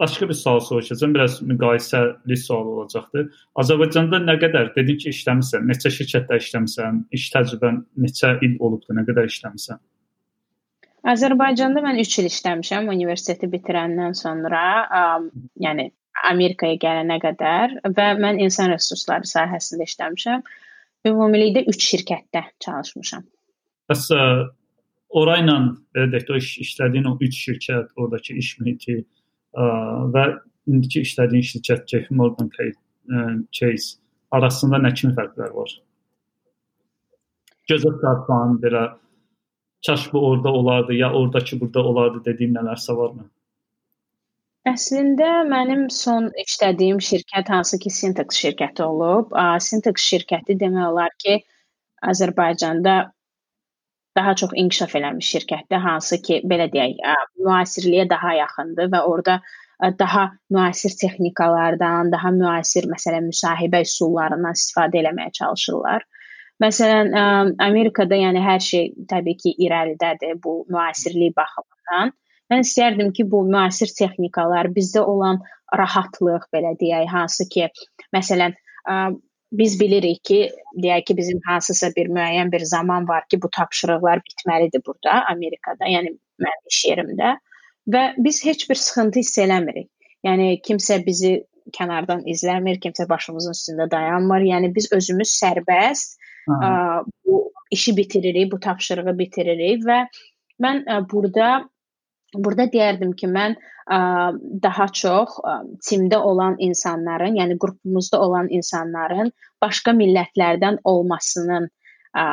başqa 0.00 0.28
bir 0.28 0.38
sual 0.38 0.60
soruşacağam, 0.64 1.14
biraz 1.14 1.40
müqayisəli 1.42 2.36
sual 2.40 2.68
olacaqdır. 2.74 3.26
Azərbaycanda 3.60 4.22
nə 4.24 4.38
qədər 4.40 4.70
dedin 4.76 4.96
ki, 5.02 5.12
işləmisən, 5.12 5.66
neçə 5.68 5.92
şirkətdə 5.92 6.38
işləmisən, 6.40 7.04
iş 7.18 7.26
təcrübən 7.34 7.82
neçə 8.06 8.36
il 8.46 8.56
olubdu, 8.60 8.96
nə 8.96 9.04
qədər 9.08 9.28
işləmisən? 9.28 9.82
Azərbaycanda 11.08 11.80
mən 11.84 12.00
3 12.02 12.18
il 12.20 12.28
işləmişəm 12.28 12.90
universiteti 12.92 13.48
bitirəndən 13.52 14.16
sonra. 14.18 14.62
Ə, 14.84 15.02
yəni 15.64 15.88
Amerikaya 16.30 16.76
gələnə 16.80 17.16
qədər 17.22 17.76
və 17.96 18.08
mən 18.20 18.40
insan 18.44 18.74
resursları 18.74 19.28
sahəsində 19.28 19.86
işləmişəm. 19.88 20.44
Ümumilikdə 21.08 21.64
3 21.72 21.86
şirkətdə 21.92 22.44
çalışmışam. 22.60 23.24
Bəs 23.88 24.04
ə, 24.12 24.26
orayla 25.16 25.56
belə 25.96 26.10
deyək, 26.12 26.28
o 26.28 26.40
iş, 26.42 26.50
işlədiyin 26.66 27.08
o 27.08 27.16
3 27.16 27.40
şirkət, 27.46 27.94
oradakı 27.96 28.36
iş 28.42 28.52
mühiti 28.60 29.00
ə, 29.00 29.70
və 30.12 30.26
indiki 30.68 31.06
işlədiyin 31.06 31.46
şirkət 31.54 31.88
JP 31.88 32.12
Morgan 32.20 32.50
Chase 33.50 33.96
arasında 34.30 34.78
nə 34.84 34.92
kimi 34.94 35.16
fərqlər 35.16 35.54
var? 35.56 35.72
Gözə 37.70 37.90
çarpan 38.02 38.58
belə 38.62 38.84
kaş 39.86 40.12
bu 40.12 40.26
orada 40.28 40.52
olardı 40.52 40.94
ya 40.94 41.12
oradakı 41.12 41.60
burada 41.60 41.82
olardı 41.82 42.24
dediyim 42.24 42.56
nələrsə 42.56 42.96
varmı? 42.96 43.28
Əslində 44.68 45.28
mənim 45.48 45.86
son 45.88 46.28
işlədiyim 46.42 46.98
şirkət 47.00 47.48
hansı 47.48 47.78
ki 47.80 47.90
Sintex 47.90 48.36
şirkəti 48.42 48.84
olub. 48.84 49.32
Sintex 49.68 50.04
şirkəti 50.10 50.58
demək 50.60 50.90
olar 50.90 51.14
ki 51.24 51.38
Azərbaycanda 52.12 52.98
daha 54.16 54.34
çox 54.34 54.50
inkişaf 54.62 54.94
eləmiş 54.98 55.32
şirkətdir, 55.34 55.80
hansı 55.86 56.20
ki 56.22 56.42
belə 56.52 56.68
deyək, 56.72 57.00
müasirliyə 57.46 58.08
daha 58.10 58.34
yaxındır 58.34 58.92
və 58.92 59.02
orada 59.08 59.40
daha 59.98 60.32
müasir 60.50 60.92
texnikalardan, 61.00 62.12
daha 62.12 62.30
müasir 62.36 62.88
məsələn 62.90 63.30
müsahibə 63.30 63.80
üsullarından 63.86 64.58
istifadə 64.58 65.00
etməyə 65.00 65.32
çalışırlar. 65.40 66.04
Məsələn, 66.60 67.14
Amerikada 67.64 68.18
yəni 68.20 68.42
hər 68.44 68.60
şey 68.64 68.90
təbii 69.08 69.36
ki 69.40 69.54
irəlidədir 69.66 70.36
bu 70.44 70.60
müasirlik 70.68 71.36
baxımından. 71.38 72.12
Mən 72.52 72.66
istərdim 72.66 73.12
ki, 73.16 73.24
bu 73.32 73.44
müasir 73.48 73.92
texnikalar, 73.96 74.68
bizdə 74.74 75.00
olan 75.06 75.40
rahatlıq, 75.80 76.48
belə 76.54 76.74
deyək, 76.80 77.06
hansı 77.08 77.46
ki, 77.48 77.68
məsələn, 78.16 78.56
biz 79.60 79.76
bilirik 79.80 80.20
ki, 80.24 80.40
deyək 80.82 81.06
ki, 81.08 81.16
bizim 81.16 81.40
hansısa 81.46 81.92
bir 81.96 82.10
müəyyən 82.16 82.52
bir 82.52 82.66
zaman 82.72 83.08
var 83.08 83.24
ki, 83.30 83.40
bu 83.42 83.50
tapşırıqlar 83.56 84.22
bitməlidir 84.26 84.82
burada, 84.86 85.24
Amerikada, 85.32 85.88
yəni 85.88 86.16
mənim 86.42 86.74
iş 86.74 86.84
yerimdə 86.90 87.36
və 87.90 88.02
biz 88.18 88.44
heç 88.44 88.68
bir 88.70 88.78
sıxıntı 88.82 89.22
hiss 89.22 89.38
eləmirik. 89.38 89.88
Yəni 90.26 90.58
kimsə 90.66 91.00
bizi 91.06 91.38
kənardan 91.72 92.26
izləmir, 92.28 92.80
kimsə 92.82 93.08
başımızın 93.08 93.56
üstündə 93.56 93.86
dayanmır. 93.90 94.44
Yəni 94.50 94.74
biz 94.74 94.90
özümüz 94.92 95.32
sərbəst 95.40 96.18
ə, 96.48 96.70
bu 97.26 97.42
işi 97.70 97.96
bitiririk, 97.96 98.52
bu 98.52 98.60
tapşırığı 98.60 99.18
bitiririk 99.18 99.84
və 99.86 100.04
mən 100.62 100.86
ə, 100.86 101.02
burada 101.10 101.50
Burada 102.34 102.68
deyərdim 102.70 103.10
ki, 103.18 103.26
mən 103.26 103.56
ə, 103.90 103.96
daha 104.62 104.86
çox 104.94 105.40
ə, 105.42 105.54
timdə 105.82 106.20
olan 106.22 106.54
insanların, 106.62 107.34
yəni 107.40 107.56
qrupumuzda 107.58 108.20
olan 108.22 108.50
insanların 108.54 109.32
başqa 109.62 109.90
millətlərdən 109.98 110.78
olmasının 110.84 111.66
ə, 112.14 112.26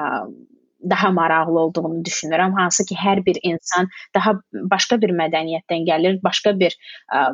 daha 0.89 1.12
maraqlı 1.12 1.60
olduğunu 1.60 2.04
düşünürəm. 2.06 2.54
Hansı 2.60 2.86
ki, 2.86 2.96
hər 3.02 3.24
bir 3.26 3.41
insan 3.41 3.89
daha 4.13 4.36
başqa 4.54 5.02
bir 5.02 5.15
mədəniyyətdən 5.17 5.89
gəlir, 5.89 6.20
başqa 6.22 6.54
bir 6.60 6.78
ə, 7.10 7.26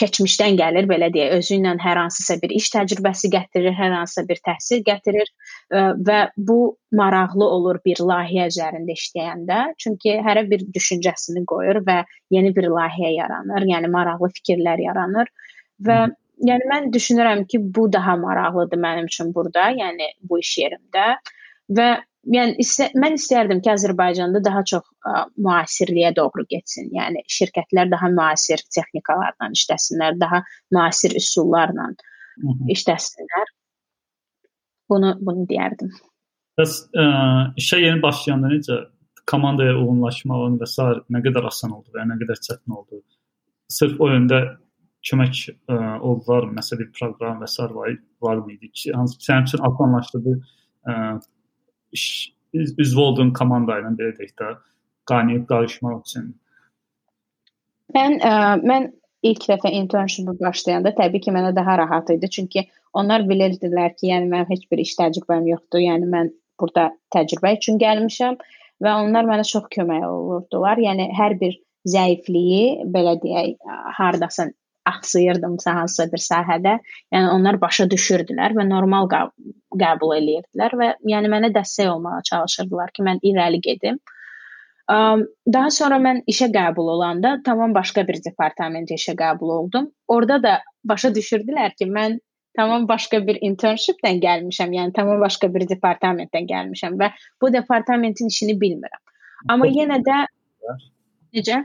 keçmişdən 0.00 0.56
gəlir, 0.58 0.86
belə 0.90 1.08
deyək, 1.14 1.34
özü 1.38 1.58
ilə 1.58 1.74
hər 1.82 2.00
hansısa 2.00 2.38
bir 2.42 2.54
iş 2.56 2.68
təcrübəsi 2.74 3.30
gətirir, 3.32 3.74
hər 3.76 3.92
hansısa 3.98 4.24
bir 4.28 4.40
təhsil 4.48 4.82
gətirir 4.86 5.28
ə, 5.28 5.82
və 6.08 6.18
bu 6.36 6.58
maraqlı 6.96 7.48
olur 7.56 7.80
bir 7.84 8.00
layihə 8.00 8.48
üzərində 8.52 8.96
işləyəndə, 8.96 9.60
çünki 9.82 10.16
hərə 10.26 10.46
bir 10.50 10.64
düşüncəsini 10.74 11.44
qoyur 11.48 11.82
və 11.86 12.02
yeni 12.34 12.54
bir 12.56 12.70
layihə 12.72 13.12
yaranır, 13.16 13.68
yəni 13.74 13.92
maraqlı 13.92 14.32
fikirlər 14.38 14.84
yaranır. 14.86 15.32
Və 15.82 15.98
yəni 16.48 16.70
mən 16.70 16.88
düşünürəm 16.94 17.44
ki, 17.50 17.60
bu 17.76 17.88
daha 17.92 18.16
maraqlıdır 18.16 18.80
mənim 18.86 19.10
üçün 19.10 19.34
burada, 19.34 19.70
yəni 19.76 20.12
bu 20.28 20.40
iş 20.42 20.56
yerimdə. 20.64 21.12
Və 21.72 21.90
yəni 22.30 22.54
istə, 22.62 22.88
mən 22.98 23.16
istərdim 23.18 23.62
ki, 23.62 23.70
Azərbaycanda 23.72 24.42
daha 24.44 24.62
çox 24.68 24.84
ə, 24.84 25.24
müasirliyə 25.42 26.12
doğru 26.16 26.44
getsin. 26.50 26.90
Yəni 26.94 27.24
şirkətlər 27.30 27.90
daha 27.90 28.10
müasir 28.14 28.62
texnikalarla 28.74 29.50
işləsinlər, 29.56 30.18
daha 30.20 30.42
müasir 30.74 31.16
üsullarla 31.18 31.90
Hı 31.92 32.48
-hı. 32.48 32.70
işləsinlər. 32.76 33.52
Bunu 34.90 35.16
bunu 35.20 35.46
deyərdim. 35.50 35.90
Bəs 36.58 36.72
ə, 36.94 37.04
işə 37.56 37.80
yeni 37.80 38.02
başlayanda 38.02 38.48
necə 38.52 38.78
komandaya 39.30 39.74
uyğunlaşmağın 39.76 40.58
və 40.60 40.66
s. 40.66 40.82
nə 41.14 41.22
qədər 41.26 41.46
asan 41.46 41.72
oldu 41.76 41.90
və 41.94 42.06
nə 42.06 42.18
qədər 42.20 42.38
çətin 42.46 42.74
oldu? 42.76 43.02
Sırf 43.70 44.00
o 44.00 44.08
yöndə 44.10 44.58
kömək 45.08 45.48
ə, 45.48 45.98
oldular, 46.00 46.50
məsələn 46.58 46.80
bir 46.82 46.90
proqram 46.98 47.40
və 47.42 47.48
s. 47.48 47.62
var, 47.62 47.94
var 48.22 48.36
mıydı 48.46 48.68
ki, 48.72 48.92
hansı 48.92 49.18
sənin 49.18 49.48
üçün 49.48 49.64
asanlaşdırdı 49.68 50.40
ə, 51.92 52.64
üzv 52.84 53.02
olduğun 53.06 53.32
komanda 53.36 53.78
ilə 53.80 53.92
belə 53.98 54.14
deyək 54.18 54.34
də 54.40 54.52
qaynayıb 55.10 55.46
qarışmaq 55.50 56.02
üçün? 56.04 56.32
Mən 57.96 58.18
ə, 58.24 58.34
mən 58.62 58.90
ilk 59.26 59.44
dəfə 59.48 59.72
internship 59.78 60.30
başlayanda 60.40 60.94
təbii 60.98 61.22
ki, 61.24 61.34
mənə 61.34 61.52
daha 61.56 61.78
rahat 61.82 62.10
idi, 62.14 62.30
çünki 62.36 62.66
onlar 62.98 63.26
bilirdilər 63.28 63.94
ki, 63.96 64.08
yəni 64.10 64.30
mənim 64.30 64.50
heç 64.50 64.64
bir 64.70 64.82
iş 64.82 64.96
təcrübəm 65.00 65.46
yoxdur. 65.50 65.82
Yəni 65.84 66.08
mən 66.14 66.32
burada 66.60 66.90
təcrübə 67.14 67.54
üçün 67.58 67.78
gəlmişəm 67.82 68.38
və 68.82 68.96
onlar 69.04 69.28
mənə 69.28 69.46
çox 69.48 69.68
kömək 69.76 70.06
olurdular. 70.08 70.80
Yəni 70.82 71.10
hər 71.18 71.38
bir 71.40 71.58
zəifliyi 71.88 72.88
belə 72.94 73.16
deyək, 73.22 73.56
hardasan 73.98 74.52
axsayırdımsa 74.88 75.74
hansısa 75.76 76.08
bir 76.12 76.22
sahədə, 76.22 76.78
yəni 77.14 77.28
onlar 77.32 77.60
başa 77.60 77.86
düşürdülər 77.90 78.56
və 78.58 78.66
normal 78.68 79.08
qəbul 79.10 80.16
eləyirdilər 80.16 80.74
və 80.80 80.88
yəni 81.12 81.30
mənə 81.32 81.52
dəstək 81.54 81.90
olmağa 81.92 82.22
çalışırdılar 82.30 82.90
ki, 82.96 83.06
mən 83.06 83.22
irəli 83.22 83.60
gedim. 83.62 84.00
Daha 84.90 85.70
sonra 85.70 86.00
mən 86.02 86.24
işə 86.28 86.50
qəbul 86.52 86.90
olanda 86.96 87.36
tamam 87.46 87.74
başqa 87.74 88.02
bir 88.08 88.18
departamentə 88.26 88.98
işə 88.98 89.14
qəbul 89.18 89.54
oldum. 89.58 89.88
Orada 90.08 90.42
da 90.42 90.54
başa 90.84 91.12
düşürdülər 91.14 91.76
ki, 91.78 91.86
mən 91.86 92.18
tamam 92.58 92.88
başqa 92.88 93.22
bir 93.26 93.38
internshipdən 93.40 94.18
gəlmişəm, 94.24 94.74
yəni 94.76 94.92
tamam 94.96 95.20
başqa 95.22 95.48
bir 95.54 95.68
departamentdən 95.70 96.48
gəlmişəm 96.50 96.98
və 97.00 97.12
bu 97.40 97.52
departamentin 97.54 98.28
işini 98.34 98.58
bilmirəm. 98.60 99.02
Amma 99.48 99.70
yenə 99.70 100.02
də 100.04 100.18
necə? 101.38 101.62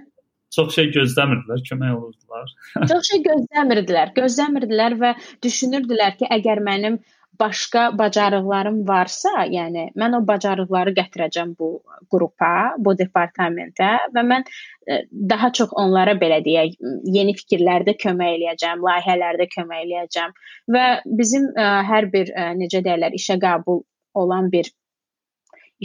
Çox 0.57 0.73
şey 0.77 0.89
gözləmirdilər, 0.95 1.61
kömək 1.69 1.93
olurdular. 1.97 2.55
çox 2.91 3.11
şey 3.11 3.23
gözləmirdilər, 3.27 4.15
gözləmirdilər 4.17 4.97
və 5.03 5.13
düşünürdülər 5.45 6.17
ki, 6.19 6.29
əgər 6.39 6.63
mənim 6.65 6.99
başqa 7.39 7.97
bacarıqlarım 7.97 8.87
varsa, 8.87 9.29
yəni 9.51 9.87
mən 10.01 10.15
o 10.17 10.21
bacarıqları 10.27 10.93
gətirəcəm 10.97 11.53
bu 11.59 11.69
qrupa, 12.11 12.73
bu 12.77 12.95
departamentə 12.97 13.91
və 14.15 14.23
mən 14.31 14.45
e, 14.89 15.03
daha 15.33 15.51
çox 15.59 15.75
onlara 15.83 16.15
belə 16.21 16.39
deyək, 16.45 16.77
yeni 17.17 17.35
fikirlərdə 17.37 17.97
kömək 18.03 18.39
eləyəcəm, 18.39 18.81
layihələrdə 18.89 19.49
kömək 19.53 19.85
eləyəcəm 19.85 20.35
və 20.75 20.85
bizim 21.21 21.49
ə, 21.53 21.61
e, 21.61 21.69
hər 21.91 22.09
bir 22.13 22.33
ə, 22.33 22.49
e, 22.49 22.57
necə 22.63 22.83
deyirlər, 22.85 23.17
işə 23.21 23.39
qəbul 23.43 23.83
olan 24.17 24.51
bir 24.53 24.71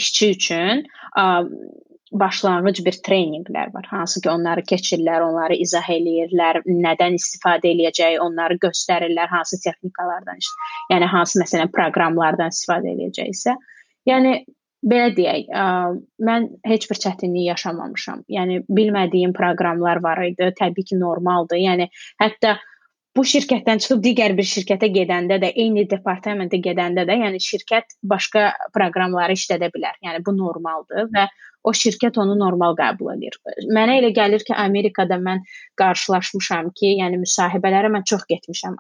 işçi 0.01 0.33
üçün 0.39 0.87
ə, 1.21 1.27
başlanğıc 2.13 2.85
bir 2.87 2.97
treyninqlər 3.07 3.75
var, 3.75 3.87
hansı 3.91 4.21
ki, 4.21 4.31
onları 4.31 4.65
keçirlər, 4.69 5.25
onları 5.25 5.59
izah 5.65 5.89
eləyirlər, 5.97 6.63
nədən 6.69 7.19
istifadə 7.19 7.71
eləyəcəyi, 7.73 8.19
onları 8.21 8.59
göstərirlər, 8.63 9.31
hansı 9.33 9.61
texnikalardan, 9.65 10.41
yəni 10.93 11.13
hansı 11.13 11.41
məsələn 11.43 11.73
proqramlardan 11.77 12.53
istifadə 12.55 12.93
eləyəcəksə. 12.95 13.57
Yəni 14.11 14.35
belə 14.83 15.13
deyək, 15.17 15.49
ə, 15.55 15.65
mən 16.29 16.51
heç 16.67 16.89
bir 16.91 17.01
çətinlik 17.07 17.49
yaşamamışam. 17.53 18.27
Yəni 18.33 18.63
bilmədiyim 18.69 19.33
proqramlar 19.37 20.03
var 20.03 20.25
idi, 20.27 20.51
təbii 20.59 20.91
ki, 20.91 20.99
normaldır. 21.01 21.61
Yəni 21.63 21.89
hətta 22.23 22.59
bu 23.17 23.25
şirkətdən 23.29 23.81
çıxıb 23.85 24.03
digər 24.05 24.35
bir 24.37 24.47
şirkətə 24.49 24.89
gedəndə 24.93 25.39
də, 25.43 25.53
eyni 25.65 25.85
departamentə 25.89 26.61
gedəndə 26.65 27.07
də, 27.09 27.19
yəni 27.27 27.41
şirkət 27.45 27.97
başqa 28.09 28.51
proqramları 28.75 29.37
işlədə 29.39 29.71
bilər. 29.75 29.99
Yəni 30.05 30.25
bu 30.27 30.37
normaldır 30.37 31.11
və 31.15 31.29
o 31.65 31.73
şirkət 31.77 32.19
onu 32.23 32.35
normal 32.39 32.77
qəbul 32.79 33.13
edir. 33.17 33.37
Mənə 33.77 33.99
elə 34.01 34.13
gəlir 34.17 34.45
ki, 34.47 34.55
Amerikada 34.59 35.19
mən 35.23 35.43
qarşılaşmışam 35.81 36.73
ki, 36.79 36.95
yəni 37.03 37.21
müsahibələrə 37.23 37.93
mən 37.95 38.07
çox 38.09 38.27
getmişəm 38.31 38.79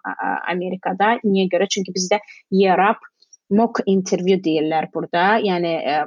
Amerikada. 0.52 1.16
Niyə 1.26 1.48
görə? 1.52 1.68
Çünki 1.70 1.94
bizdə 1.94 2.20
YRAP 2.50 3.04
mock 3.52 3.82
interview 3.86 4.40
deyirlər 4.42 4.88
burada. 4.94 5.26
Yəni 5.44 5.74
ə, 5.94 6.00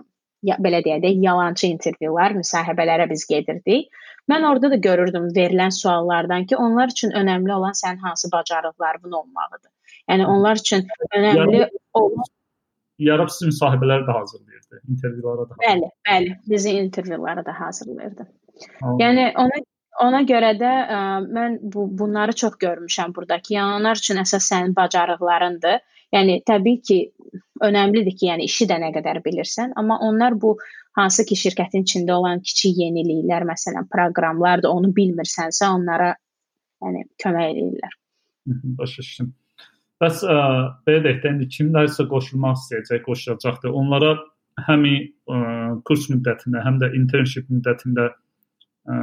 ya, 0.49 0.57
belə 0.61 0.81
deyək 0.85 1.03
də, 1.05 1.13
yalançı 1.27 1.69
intervyular, 1.71 2.35
müsahibələrə 2.41 3.09
biz 3.11 3.25
gedirdik. 3.29 3.89
Mən 4.31 4.45
orada 4.49 4.71
da 4.73 4.79
görürdüm 4.81 5.29
verilən 5.35 5.73
suallardan 5.73 6.47
ki, 6.49 6.57
onlar 6.57 6.93
üçün 6.93 7.13
önəmli 7.19 7.53
olan 7.53 7.75
sənin 7.77 8.01
hansı 8.07 8.31
bacarıqların 8.33 9.19
olmalıdır. 9.21 9.71
Yəni 10.09 10.25
onlar 10.29 10.61
üçün 10.61 10.87
önəmli 11.13 11.69
olan 11.93 12.31
yarab 12.99 13.31
sizin 13.33 13.51
müsahibələri 13.51 14.07
də 14.07 14.17
hazırlayırdı, 14.19 14.81
intervyulara 14.89 15.49
da. 15.49 15.57
Bəli, 15.61 15.89
bəli, 16.09 16.35
bizi 16.49 16.75
intervyulara 16.79 17.45
da 17.45 17.59
hazırlayırdı. 17.59 18.27
Anladım. 18.81 18.99
Yəni 19.03 19.25
ona 19.43 19.63
ona 20.03 20.21
görə 20.27 20.53
də 20.59 20.71
ə, 20.91 21.01
mən 21.37 21.59
bu 21.73 21.87
bunları 21.97 22.33
çox 22.35 22.57
görmüşəm 22.61 23.15
burdakı. 23.15 23.53
Yəni 23.55 23.79
onlar 23.79 23.99
üçün 24.01 24.19
əsas 24.23 24.47
sənin 24.51 24.75
bacarıqlarındır. 24.75 25.83
Yəni 26.15 26.41
təbii 26.47 26.81
ki, 26.87 26.97
önəmlidir 27.63 28.15
ki, 28.15 28.27
yəni 28.31 28.47
işi 28.49 28.67
də 28.69 28.79
nə 28.81 28.91
qədər 28.95 29.21
bilirsən, 29.25 29.73
amma 29.79 29.97
onlar 30.03 30.35
bu 30.41 30.55
hansı 30.95 31.25
ki 31.27 31.35
şirkətin 31.39 31.83
içində 31.87 32.15
olan 32.15 32.43
kiçik 32.43 32.77
yeniliklər, 32.79 33.47
məsələn, 33.49 33.87
proqramlardır, 33.91 34.69
onu 34.71 34.93
bilmirsənsə, 34.95 35.67
onlara 35.71 36.13
yəni 36.83 37.07
kömək 37.23 37.51
edirlər. 37.51 37.97
Başa 38.79 39.01
düşdüm. 39.01 39.33
Bəs 40.03 40.21
ə, 40.27 40.37
belə 40.87 41.01
deyək 41.05 41.19
də 41.23 41.31
indi 41.31 41.45
kimlərsə 41.55 42.05
qoşulmaq 42.11 42.57
istəyəcək, 42.59 43.01
qoşulacaqdır. 43.05 43.71
Onlara 43.79 44.11
həm 44.67 44.85
ə, 44.89 45.39
kurs 45.87 46.09
müddətində, 46.11 46.63
həm 46.65 46.81
də 46.81 46.91
internship 46.99 47.47
müddətində 47.51 48.09
ə, 48.11 48.97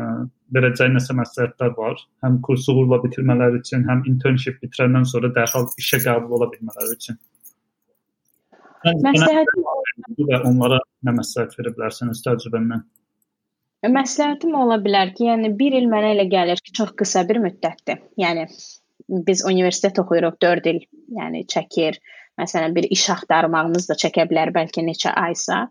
verəcəyi 0.52 0.92
nəsə 0.92 1.16
məsləhətlər 1.16 1.72
var. 1.78 2.00
Həm 2.26 2.40
kursu 2.44 2.74
uğurla 2.76 3.00
bitirmələri 3.06 3.62
üçün, 3.62 3.86
həm 3.88 4.04
internship 4.10 4.60
bitirəndən 4.64 5.08
sonra 5.08 5.32
dərhal 5.36 5.70
işə 5.80 6.02
qəbul 6.04 6.36
ola 6.38 6.50
bilmələri 6.52 6.98
üçün. 6.98 7.20
Məsləhətim 8.82 10.26
və 10.28 10.42
onlara 10.48 10.82
nə 11.06 11.14
məsləhət 11.14 11.56
verə 11.58 11.72
bilərsən 11.76 12.12
öz 12.12 12.22
təcrübəndən? 12.26 12.84
Məsləhətim 13.96 14.54
ola 14.58 14.76
bilər 14.82 15.10
ki, 15.16 15.26
yəni 15.30 15.54
1 15.58 15.76
il 15.80 15.88
mənə 15.90 16.12
elə 16.14 16.28
gəlir 16.30 16.60
ki, 16.62 16.74
çox 16.78 16.92
qısa 17.00 17.24
bir 17.28 17.40
müddətdir. 17.42 18.02
Yəni 18.20 18.44
biz 19.08 19.44
universitet 19.46 19.98
oxuyuruq 20.02 20.38
4 20.42 20.68
il, 20.72 20.82
yəni 21.18 21.46
çəkir. 21.50 21.98
Məsələn, 22.40 22.74
bir 22.74 22.86
iş 22.90 23.08
axtarmağınız 23.12 23.90
da 23.90 23.96
çəkə 24.00 24.24
bilər 24.30 24.54
bəlkə 24.54 24.84
neçə 24.86 25.12
aysa. 25.12 25.66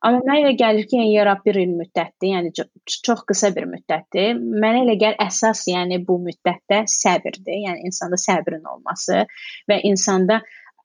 Amma 0.00 0.22
mənə 0.24 0.38
elə 0.40 0.52
gəlir 0.56 0.86
ki, 0.88 0.96
yəni 0.96 1.12
yarab 1.12 1.42
bir 1.44 1.58
il 1.60 1.74
müddətdir, 1.76 2.30
yəni 2.32 2.52
çox 2.88 3.24
qısa 3.28 3.50
bir 3.56 3.68
müddətdir. 3.68 4.38
Mənə 4.38 4.84
elə 4.86 4.96
gəlir 5.00 5.20
əsas, 5.20 5.66
yəni 5.68 6.00
bu 6.06 6.16
müddətdə 6.24 6.82
səbirdir. 6.88 7.58
Yəni 7.66 7.84
insanda 7.90 8.18
səbrin 8.20 8.64
olması 8.64 9.26
və 9.70 9.80
insanda 9.90 10.40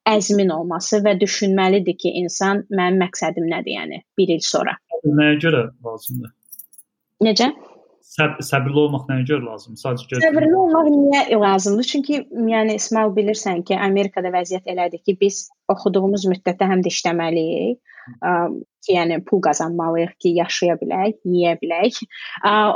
əzmin 0.05 0.51
olması 0.53 0.99
və 1.05 1.15
düşünməlidir 1.21 1.95
ki, 2.01 2.11
insan 2.21 2.65
mənim 2.69 2.99
məqsədim 3.05 3.47
nədir, 3.49 3.79
yəni 3.79 4.01
1 4.19 4.35
il 4.35 4.43
sonra. 4.45 4.75
Nəyə 5.05 5.39
görə 5.41 5.63
lazımdır? 5.85 6.35
Necə? 7.23 7.49
Səb 8.05 8.37
səbirli 8.45 8.79
olmaq 8.85 9.07
nəyə 9.09 9.25
görə 9.31 9.47
lazımdır? 9.49 9.81
Sadəcə 9.81 10.07
gözləmək. 10.11 10.29
Səbirli 10.29 10.59
olmaq 10.61 10.89
niyə 10.93 11.39
lazımdır? 11.41 11.89
Çünki 11.91 12.21
yəni 12.53 12.77
İsmail 12.79 13.11
bilirsən 13.17 13.63
ki, 13.67 13.77
Amerikada 13.87 14.31
vəziyyət 14.35 14.69
elədir 14.73 15.01
ki, 15.01 15.17
biz 15.21 15.41
oxuduğumuz 15.73 16.27
müddətdə 16.31 16.69
həm 16.71 16.85
də 16.85 16.93
işləməliyik. 16.93 17.81
Ki, 18.85 18.93
yəni 18.93 19.17
pul 19.25 19.41
qazanmalıyıq 19.41 20.11
ki, 20.21 20.35
yaşaya 20.37 20.75
bilək, 20.81 21.15
yeyə 21.25 21.55
bilək. 21.61 21.97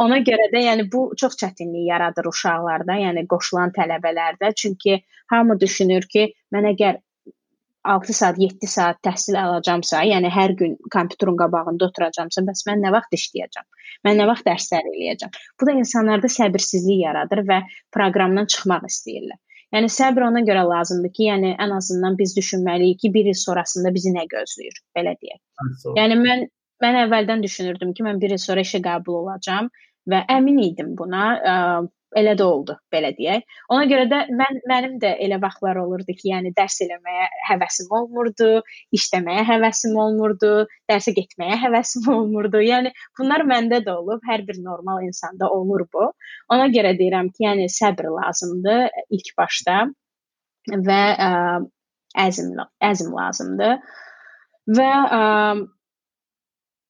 Ona 0.06 0.18
görə 0.26 0.50
də 0.54 0.64
yəni 0.66 0.88
bu 0.92 1.04
çox 1.22 1.38
çətinlik 1.38 1.86
yaradır 1.92 2.32
uşaqlarda, 2.32 2.98
yəni 3.04 3.28
qoşulan 3.30 3.76
tələbələrdə. 3.76 4.50
Çünki 4.58 5.04
hamı 5.30 5.60
düşünür 5.62 6.10
ki, 6.10 6.32
mən 6.56 6.72
əgər 6.74 6.98
6 7.84 8.14
saat, 8.14 8.40
7 8.40 8.68
saat 8.68 8.98
təhsil 9.06 9.38
alacamsa, 9.40 10.02
yəni 10.08 10.30
hər 10.34 10.54
gün 10.60 10.76
kompüterin 10.94 11.38
qabağında 11.40 11.88
oturacamsa, 11.88 12.44
bəs 12.48 12.66
mən 12.68 12.84
nə 12.84 12.92
vaxt 12.96 13.16
işləyəcəm? 13.18 13.68
Mən 14.08 14.20
nə 14.20 14.28
vaxt 14.30 14.48
dərslər 14.48 14.90
eləyəcəm? 14.94 15.32
Bu 15.60 15.70
da 15.70 15.76
insanlarda 15.80 16.32
səbirsizlik 16.32 17.04
yaradır 17.06 17.46
və 17.48 17.62
proqramdan 17.96 18.50
çıxmaq 18.52 18.88
istəyirlər. 18.92 19.40
Yəni 19.76 19.90
səbr 19.94 20.26
ona 20.26 20.42
görə 20.46 20.64
lazımdır 20.66 21.12
ki, 21.14 21.26
yəni 21.30 21.52
ən 21.62 21.76
azından 21.76 22.16
biz 22.20 22.34
düşünməliyik 22.38 23.04
ki, 23.04 23.14
1 23.14 23.30
il 23.32 23.38
sonrasında 23.38 23.94
bizi 23.94 24.14
nə 24.16 24.26
gözləyir, 24.32 24.80
belə 24.98 25.14
deyək. 25.22 25.42
Yəni 26.00 26.18
mən 26.24 26.48
mən 26.84 26.98
əvvəldən 27.06 27.44
düşünürdüm 27.44 27.94
ki, 27.94 28.04
mən 28.08 28.20
1 28.24 28.34
il 28.36 28.42
sonra 28.42 28.64
işə 28.66 28.82
qəbul 28.84 29.22
olacağam 29.22 29.70
və 30.10 30.24
əmin 30.38 30.62
idim 30.66 30.96
buna. 30.98 31.26
Ə, 31.38 31.56
elə 32.18 32.34
də 32.38 32.46
oldu, 32.46 32.76
belə 32.94 33.12
deyək. 33.18 33.46
Ona 33.74 33.86
görə 33.90 34.06
də 34.10 34.20
mən 34.34 34.60
mənim 34.70 34.98
də 35.02 35.12
elə 35.26 35.40
vaxtlar 35.42 35.78
olurdu 35.82 36.16
ki, 36.16 36.32
yəni 36.32 36.52
dərs 36.58 36.80
eləməyə 36.86 37.28
həvəsim 37.50 37.92
olmurdu, 38.00 38.50
işləməyə 38.98 39.46
həvəsim 39.50 39.98
olmurdu, 40.04 40.52
dərsə 40.90 41.14
getməyə 41.18 41.60
həvəsim 41.66 42.10
olmurdu. 42.18 42.64
Yəni 42.66 42.94
bunlar 43.20 43.46
məndə 43.50 43.82
də 43.86 43.96
olub, 44.02 44.24
hər 44.30 44.46
bir 44.48 44.62
normal 44.66 45.04
insanda 45.06 45.50
olur 45.54 45.86
bu. 45.94 46.12
Ona 46.54 46.70
görə 46.74 46.96
deyirəm 47.00 47.32
ki, 47.34 47.46
yəni 47.46 47.70
səbr 47.74 48.10
lazımdır 48.18 48.88
ilk 49.18 49.34
başda 49.38 49.82
və 50.70 51.02
ə, 51.18 51.34
əzm 52.28 52.56
əzm 52.86 53.14
lazımdır. 53.16 53.78
Və 54.78 54.90
ə, 54.90 55.20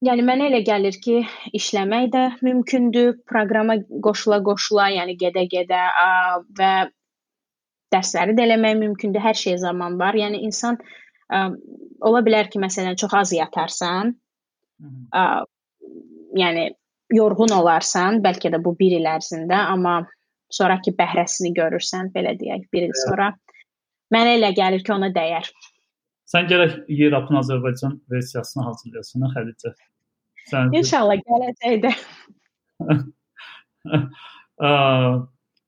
Yəni 0.07 0.23
mənə 0.23 0.45
elə 0.47 0.61
gəlir 0.63 0.95
ki, 1.03 1.17
işləmək 1.59 2.05
də 2.13 2.21
mümkündür, 2.45 3.17
proqrama 3.27 3.75
qoşula-qoşula, 4.05 4.85
yəni 4.95 5.17
gedə-gedə 5.19 5.81
və 6.55 6.69
dərsləri 7.91 8.35
də 8.37 8.45
eləmək 8.45 8.77
mümkündür. 8.79 9.23
Hər 9.25 9.35
şey 9.35 9.57
zaman 9.65 9.97
var. 9.99 10.15
Yəni 10.15 10.39
insan 10.47 10.79
ə, 10.79 11.49
ola 12.05 12.21
bilər 12.23 12.47
ki, 12.51 12.61
məsələn, 12.63 12.95
çox 13.01 13.17
az 13.19 13.33
yatarsan. 13.35 14.13
Ə, 15.11 15.25
yəni 16.39 16.69
yorğun 17.19 17.57
olarsan, 17.57 18.21
bəlkə 18.23 18.53
də 18.53 18.61
bu 18.63 18.77
1 18.79 18.95
il 19.01 19.09
ərzində, 19.17 19.65
amma 19.73 19.99
sonrakı 20.53 20.95
bəhrəsini 20.95 21.51
görürsən, 21.59 22.13
belə 22.15 22.37
deyək, 22.39 22.69
1 22.71 22.87
il 22.87 22.95
sonra. 23.03 23.33
Mənə 24.15 24.37
elə 24.39 24.53
gəlir 24.55 24.85
ki, 24.85 24.95
ona 24.95 25.11
dəyər. 25.11 25.51
Sən 26.29 26.45
gərək 26.49 26.75
YRAP-ın 26.93 27.39
Azərbaycan 27.39 27.95
versiyasını 28.11 28.65
hazırlayasan, 28.67 29.23
Xədicə. 29.33 29.71
Sən 30.51 30.73
İnşallah 30.79 31.23
gələcəkdə. 31.25 31.93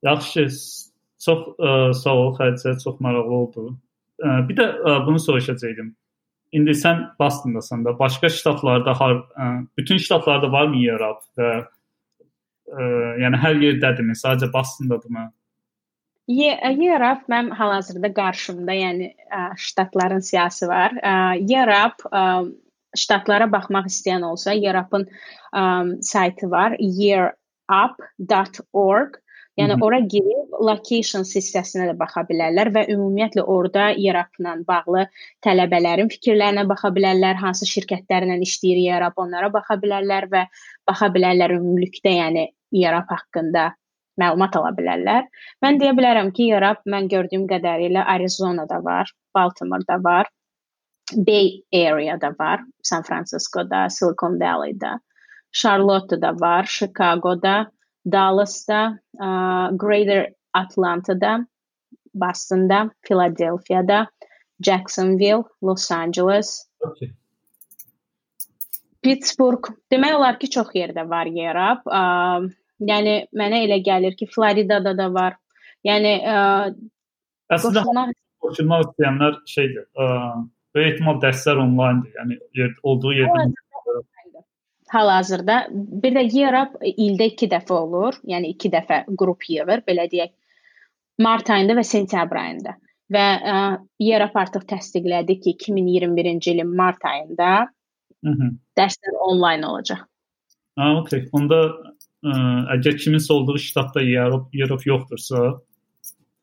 Yaxşı, 0.06 0.46
çox 1.26 1.48
ə, 1.58 1.74
sağ 1.98 2.14
ol 2.20 2.32
Xədicə, 2.38 2.76
çox 2.84 3.02
maraqlı 3.02 3.40
oldu. 3.40 3.66
Ə, 4.22 4.38
bir 4.50 4.60
də 4.62 4.70
ə, 4.70 4.96
bunu 5.08 5.22
soruşacaqdım. 5.24 5.92
İndi 6.52 6.74
sən 6.76 7.06
Bostondasan 7.20 7.86
da, 7.88 7.96
başqa 7.98 8.30
ştatlarda 8.30 8.94
har, 9.00 9.18
ə, 9.34 9.52
bütün 9.80 9.98
ştatlarda 10.04 10.52
varmı 10.54 10.84
YRAP 10.84 11.26
və 11.42 11.52
ə, 11.58 12.90
yəni 13.24 13.40
hər 13.42 13.62
yerdədirmi, 13.66 14.14
sadəcə 14.20 14.52
Bostondadırmı? 14.54 15.32
YRAP 16.32 17.28
mənim 17.32 17.52
hal-hazırda 17.58 18.10
qarşımda, 18.14 18.74
yəni 18.74 19.08
ştatların 19.58 20.20
siyahısı 20.20 20.68
var. 20.68 20.92
YRAP 21.40 21.98
ştatlara 22.98 23.52
baxmaq 23.52 23.86
istəyən 23.92 24.24
olsa, 24.28 24.54
YRAP-ın 24.54 25.08
saytı 26.02 26.52
var, 26.52 26.76
yearup.org. 26.80 28.32
Yəni 29.60 29.76
ora 29.84 30.00
girib 30.00 30.54
locations 30.64 31.36
hissəsinə 31.36 31.90
də 31.90 31.96
baxa 32.00 32.22
bilərlər 32.30 32.72
və 32.72 32.86
ümumiyyətlə 32.94 33.44
orada 33.44 33.90
YRAP-la 34.00 34.56
bağlı 34.68 35.04
tələbələrin 35.46 36.08
fikirlərinə 36.14 36.64
baxa 36.70 36.90
bilərlər, 36.96 37.36
hansı 37.36 37.66
şirkətlərlə 37.68 38.40
işləyir 38.48 38.80
YRAP, 38.86 39.20
onlara 39.20 39.50
baxa 39.52 39.76
bilərlər 39.84 40.30
və 40.32 40.46
baxa 40.88 41.08
bilərlər 41.12 41.50
ümumilikdə, 41.60 42.12
yəni 42.22 42.44
YRAP 42.72 43.12
haqqında 43.12 43.76
məlumat 44.22 44.56
ala 44.60 44.72
bilərlər. 44.78 45.28
Mən 45.66 45.80
deyə 45.82 45.96
bilərəm 45.98 46.32
ki, 46.36 46.52
Yarab 46.54 46.82
mən 46.94 47.10
gördüyüm 47.12 47.48
qədərilə 47.50 48.06
Arizonada 48.16 48.80
var, 48.86 49.12
Baltimore-da 49.36 49.98
var, 50.06 50.30
Bay 51.28 51.62
Area-da 51.76 52.34
var, 52.40 52.64
San 52.84 53.04
Francisco-da, 53.04 53.88
Silicon 53.90 54.38
Valley-da, 54.40 54.98
Charlotte-da 55.52 56.34
var, 56.40 56.66
Chicago-da, 56.66 57.66
Dallas-da, 58.08 58.84
uh, 59.20 59.72
Greater 59.78 60.28
Atlanta-da, 60.56 61.40
Boston-da, 62.14 62.90
Philadelphia-da, 63.08 64.06
Jacksonville, 64.62 65.44
Los 65.62 65.92
Angeles, 65.92 66.68
okay. 66.86 67.12
Pittsburgh. 69.02 69.72
Demək 69.90 70.16
olar 70.16 70.38
ki, 70.38 70.50
çox 70.54 70.76
yerdə 70.78 71.08
var 71.10 71.30
Yarab. 71.34 71.88
Uh, 71.90 72.52
Yəni 72.82 73.16
mənə 73.38 73.64
elə 73.68 73.82
gəlir 73.86 74.18
ki, 74.18 74.28
Floridada 74.34 74.96
da 74.98 75.08
var. 75.14 75.38
Yəni 75.86 76.14
ə, 76.26 76.38
əslində 77.54 77.84
qoşulmaq, 77.86 78.14
qoşulmaq 78.46 78.86
istəyənlər 78.88 79.38
şeydir. 79.50 79.86
Ə, 79.94 80.08
böyük 80.76 80.94
ehtimal 80.94 81.20
dərslər 81.22 81.62
onlayndır. 81.62 82.16
Yəni 82.20 82.40
yer, 82.58 82.74
olduğu 82.84 83.14
yerdə 83.20 83.52
hal-hazırda 84.92 85.58
bir 85.72 86.16
də 86.16 86.24
Yerab 86.36 86.78
ildə 86.84 87.30
2 87.32 87.50
dəfə 87.54 87.76
olur. 87.78 88.18
Yəni 88.28 88.54
2 88.56 88.72
dəfə 88.76 89.02
qrup 89.20 89.46
yığır, 89.50 89.84
belə 89.88 90.08
deyək. 90.12 90.34
Mart 91.22 91.50
ayında 91.54 91.78
və 91.78 91.86
sentyabr 91.88 92.40
ayında. 92.42 92.76
Və 93.12 93.26
ə, 93.54 93.58
Yerab 94.04 94.36
artıq 94.40 94.66
təsdiqlədi 94.70 95.38
ki, 95.44 95.56
2021-ci 95.68 96.56
ilin 96.56 96.76
mart 96.76 97.06
ayında 97.06 97.52
Hı 98.26 98.32
-hı. 98.32 98.50
dərslər 98.78 99.18
onlayn 99.28 99.64
olacaq. 99.64 100.02
Ha, 100.78 100.96
okey. 101.02 101.28
Onda 101.32 101.60
ə, 102.26 102.38
əgər 102.78 102.98
kiminsə 103.02 103.34
olduğu 103.36 103.58
ştatda 103.66 104.04
Europe, 104.06 104.50
Europe 104.58 104.88
yoxdursa, 104.88 105.44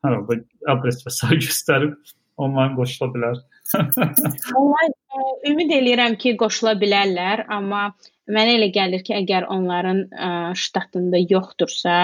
hər 0.05 0.17
halda 0.17 0.39
adres 0.75 1.03
və 1.05 1.13
sair 1.15 1.41
göstərib 1.47 1.95
onlayn 2.39 2.77
qoşula 2.77 3.11
bilər. 3.15 3.41
onlayn 4.59 4.93
ə, 4.93 5.25
ümid 5.51 5.73
eləyirəm 5.79 6.19
ki, 6.21 6.35
qoşula 6.39 6.75
bilərlər, 6.79 7.45
amma 7.51 7.89
mənə 8.29 8.59
elə 8.59 8.69
gəlir 8.75 9.03
ki, 9.05 9.17
əgər 9.23 9.49
onların 9.51 10.05
ə, 10.09 10.29
ştatında 10.57 11.21
yoxdursa, 11.25 11.97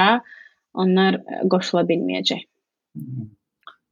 onlar 0.76 1.21
qoşula 1.51 1.86
bilməyəcək. 1.88 2.43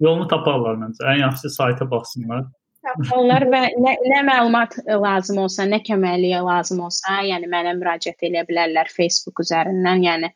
Yolunu 0.04 0.28
taparlar 0.32 0.76
məncə. 0.82 1.06
Ən 1.08 1.22
yaxşısı 1.22 1.56
sayta 1.56 1.88
baxsınlar. 1.92 2.48
Taparlar 2.94 3.46
və 3.50 3.62
nə, 3.82 3.94
nə 4.12 4.22
məlumat 4.28 4.76
lazım 4.88 5.42
olsa, 5.44 5.66
nə 5.70 5.80
köməkliyə 5.86 6.42
lazım 6.46 6.84
olsa, 6.88 7.20
yəni 7.26 7.50
mənə 7.52 7.76
müraciət 7.80 8.28
edə 8.30 8.44
bilərlər 8.50 8.92
Facebook 8.94 9.42
üzərindən, 9.44 10.04
yəni 10.08 10.30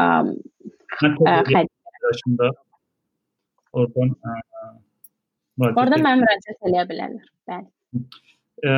ə, 0.00 0.06
ə, 1.28 1.34
yaşında 2.08 2.52
oradan 3.72 4.14
ə, 4.16 4.38
Oradan 5.60 6.00
mənə 6.00 6.22
müraciət 6.22 6.70
edə 6.70 6.86
bilərlər. 6.88 7.26
Bəli. 7.50 7.68
Ə, 8.64 8.72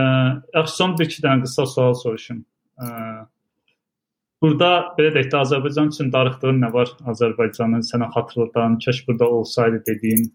yaxşı 0.57 0.75
son 0.75 0.97
bir 0.99 1.07
iki 1.07 1.23
dənə 1.23 1.45
qısa 1.45 1.67
sual 1.71 1.95
soruşum. 2.01 2.41
Ə, 2.83 2.89
burada 4.43 4.71
belə 4.99 5.13
deyək 5.15 5.31
də 5.33 5.43
Azərbaycan 5.45 5.93
üçün 5.95 6.11
darıxdığın 6.15 6.59
nə 6.65 6.73
var? 6.75 6.91
Azərbaycanın 7.13 7.87
sənə 7.87 8.11
xatırladan, 8.17 8.81
kəş 8.83 9.05
burada 9.07 9.31
olsaydı 9.39 9.85
dediyin 9.87 10.27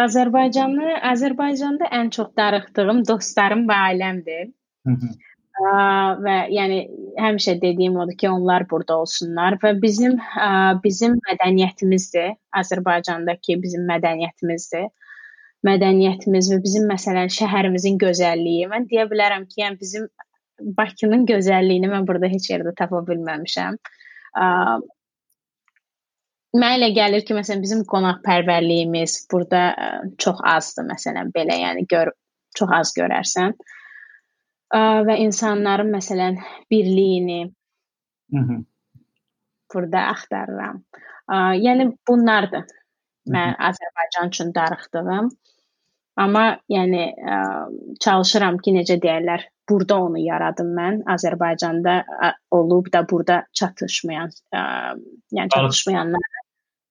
Azərbaycanı, 0.00 0.96
Azərbaycanda 1.12 1.90
ən 2.00 2.10
çox 2.16 2.32
darıxdığım 2.38 3.04
dostlarım 3.08 3.68
və 3.68 3.76
ailəmdir. 3.90 4.50
Hı 4.86 4.96
-hı 4.96 5.12
və 5.54 6.34
yəni 6.50 6.78
həmişə 7.20 7.60
dediyim 7.62 7.96
odur 7.96 8.16
ki, 8.18 8.28
onlar 8.30 8.66
burada 8.70 8.98
olsunlar 8.98 9.56
və 9.62 9.80
bizim 9.82 10.18
bizim 10.82 11.14
mədəniyyətimizdir, 11.28 12.34
Azərbaycandakı 12.56 13.60
bizim 13.62 13.86
mədəniyyətimizdir. 13.88 14.88
Mədəniyyətimiz 15.64 16.50
və 16.52 16.58
bizim 16.62 16.88
məsələn 16.90 17.30
şəhərimizin 17.32 17.96
gözəlliyi. 18.02 18.66
Mən 18.68 18.88
deyə 18.90 19.06
bilərəm 19.10 19.46
ki, 19.46 19.62
yəni 19.62 19.80
bizim 19.80 20.08
Bakının 20.60 21.24
gözəlliyini 21.26 21.88
mən 21.90 22.04
burada 22.06 22.28
heç 22.30 22.44
yerdə 22.50 22.74
tapa 22.78 23.00
bilməmişəm. 23.08 23.78
Mənə 26.54 26.76
elə 26.78 26.90
gəlir 26.94 27.24
ki, 27.26 27.34
məsələn 27.34 27.62
bizim 27.64 27.80
qonaqpərvərliyimiz 27.90 29.24
burada 29.32 29.62
çox 30.22 30.42
azdır, 30.46 30.86
məsələn 30.92 31.32
belə, 31.34 31.56
yəni 31.64 31.82
gör 31.90 32.12
çox 32.54 32.70
az 32.76 32.92
görərsən. 32.94 33.56
Ə, 34.74 34.80
və 35.08 35.16
insanların 35.24 35.90
məsələn 35.94 36.38
birliyini 36.70 37.40
Hı 38.34 38.38
-hı. 38.38 38.58
burada 39.74 40.06
axtarıram. 40.12 40.84
Yəni 41.66 41.96
bunlardır. 42.08 42.64
Mən 43.26 43.50
Hı 43.50 43.56
-hı. 43.56 43.70
Azərbaycan 43.70 44.28
üçün 44.28 44.54
darıxdığım. 44.54 45.28
Amma 46.16 46.58
yəni 46.70 47.04
çalışıram 48.00 48.58
ki, 48.58 48.70
necə 48.70 48.96
deyirlər, 49.02 49.40
burada 49.68 49.96
onu 50.02 50.18
yaradım 50.18 50.70
mən. 50.78 51.02
Azərbaycanda 51.14 52.04
olub 52.50 52.92
da 52.92 53.08
burada 53.10 53.46
çatışmayan, 53.52 54.30
yəni 55.32 55.48
çatışmayanlar 55.54 56.20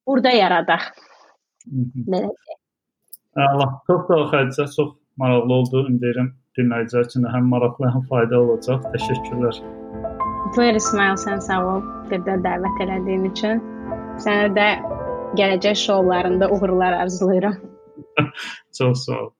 burada 0.08 0.32
yaradaq. 0.36 0.90
Belə 1.68 2.30
deyək. 2.30 2.60
Allah 3.44 3.70
çox 3.90 4.08
sağ 4.08 4.16
ol 4.20 4.26
Xədicə, 4.32 4.66
çox 4.76 4.90
maraqlı 5.18 5.54
oldu. 5.60 5.84
Ümid 5.90 6.04
edirəm 6.06 6.32
dinləyicilər 6.58 7.08
üçün 7.10 7.28
həm 7.34 7.48
maraqlı, 7.54 7.90
həm 7.96 8.04
faydalı 8.10 8.56
olacaq. 8.56 8.84
Təşəkkürlər. 8.96 9.62
Buyur 10.56 10.78
İsmail, 10.78 11.18
sən 11.26 11.42
sağ 11.48 11.62
ol. 11.70 11.86
Burada 12.10 12.36
dəvət 12.46 12.84
elədiyin 12.86 13.30
üçün. 13.32 13.64
Sənə 14.22 14.52
də 14.58 14.68
gələcək 15.40 15.80
şoularında 15.86 16.50
uğurlar 16.54 17.00
arzulayıram. 17.06 17.56
Çox 18.78 19.06
sağ 19.06 19.20
ol. 19.24 19.32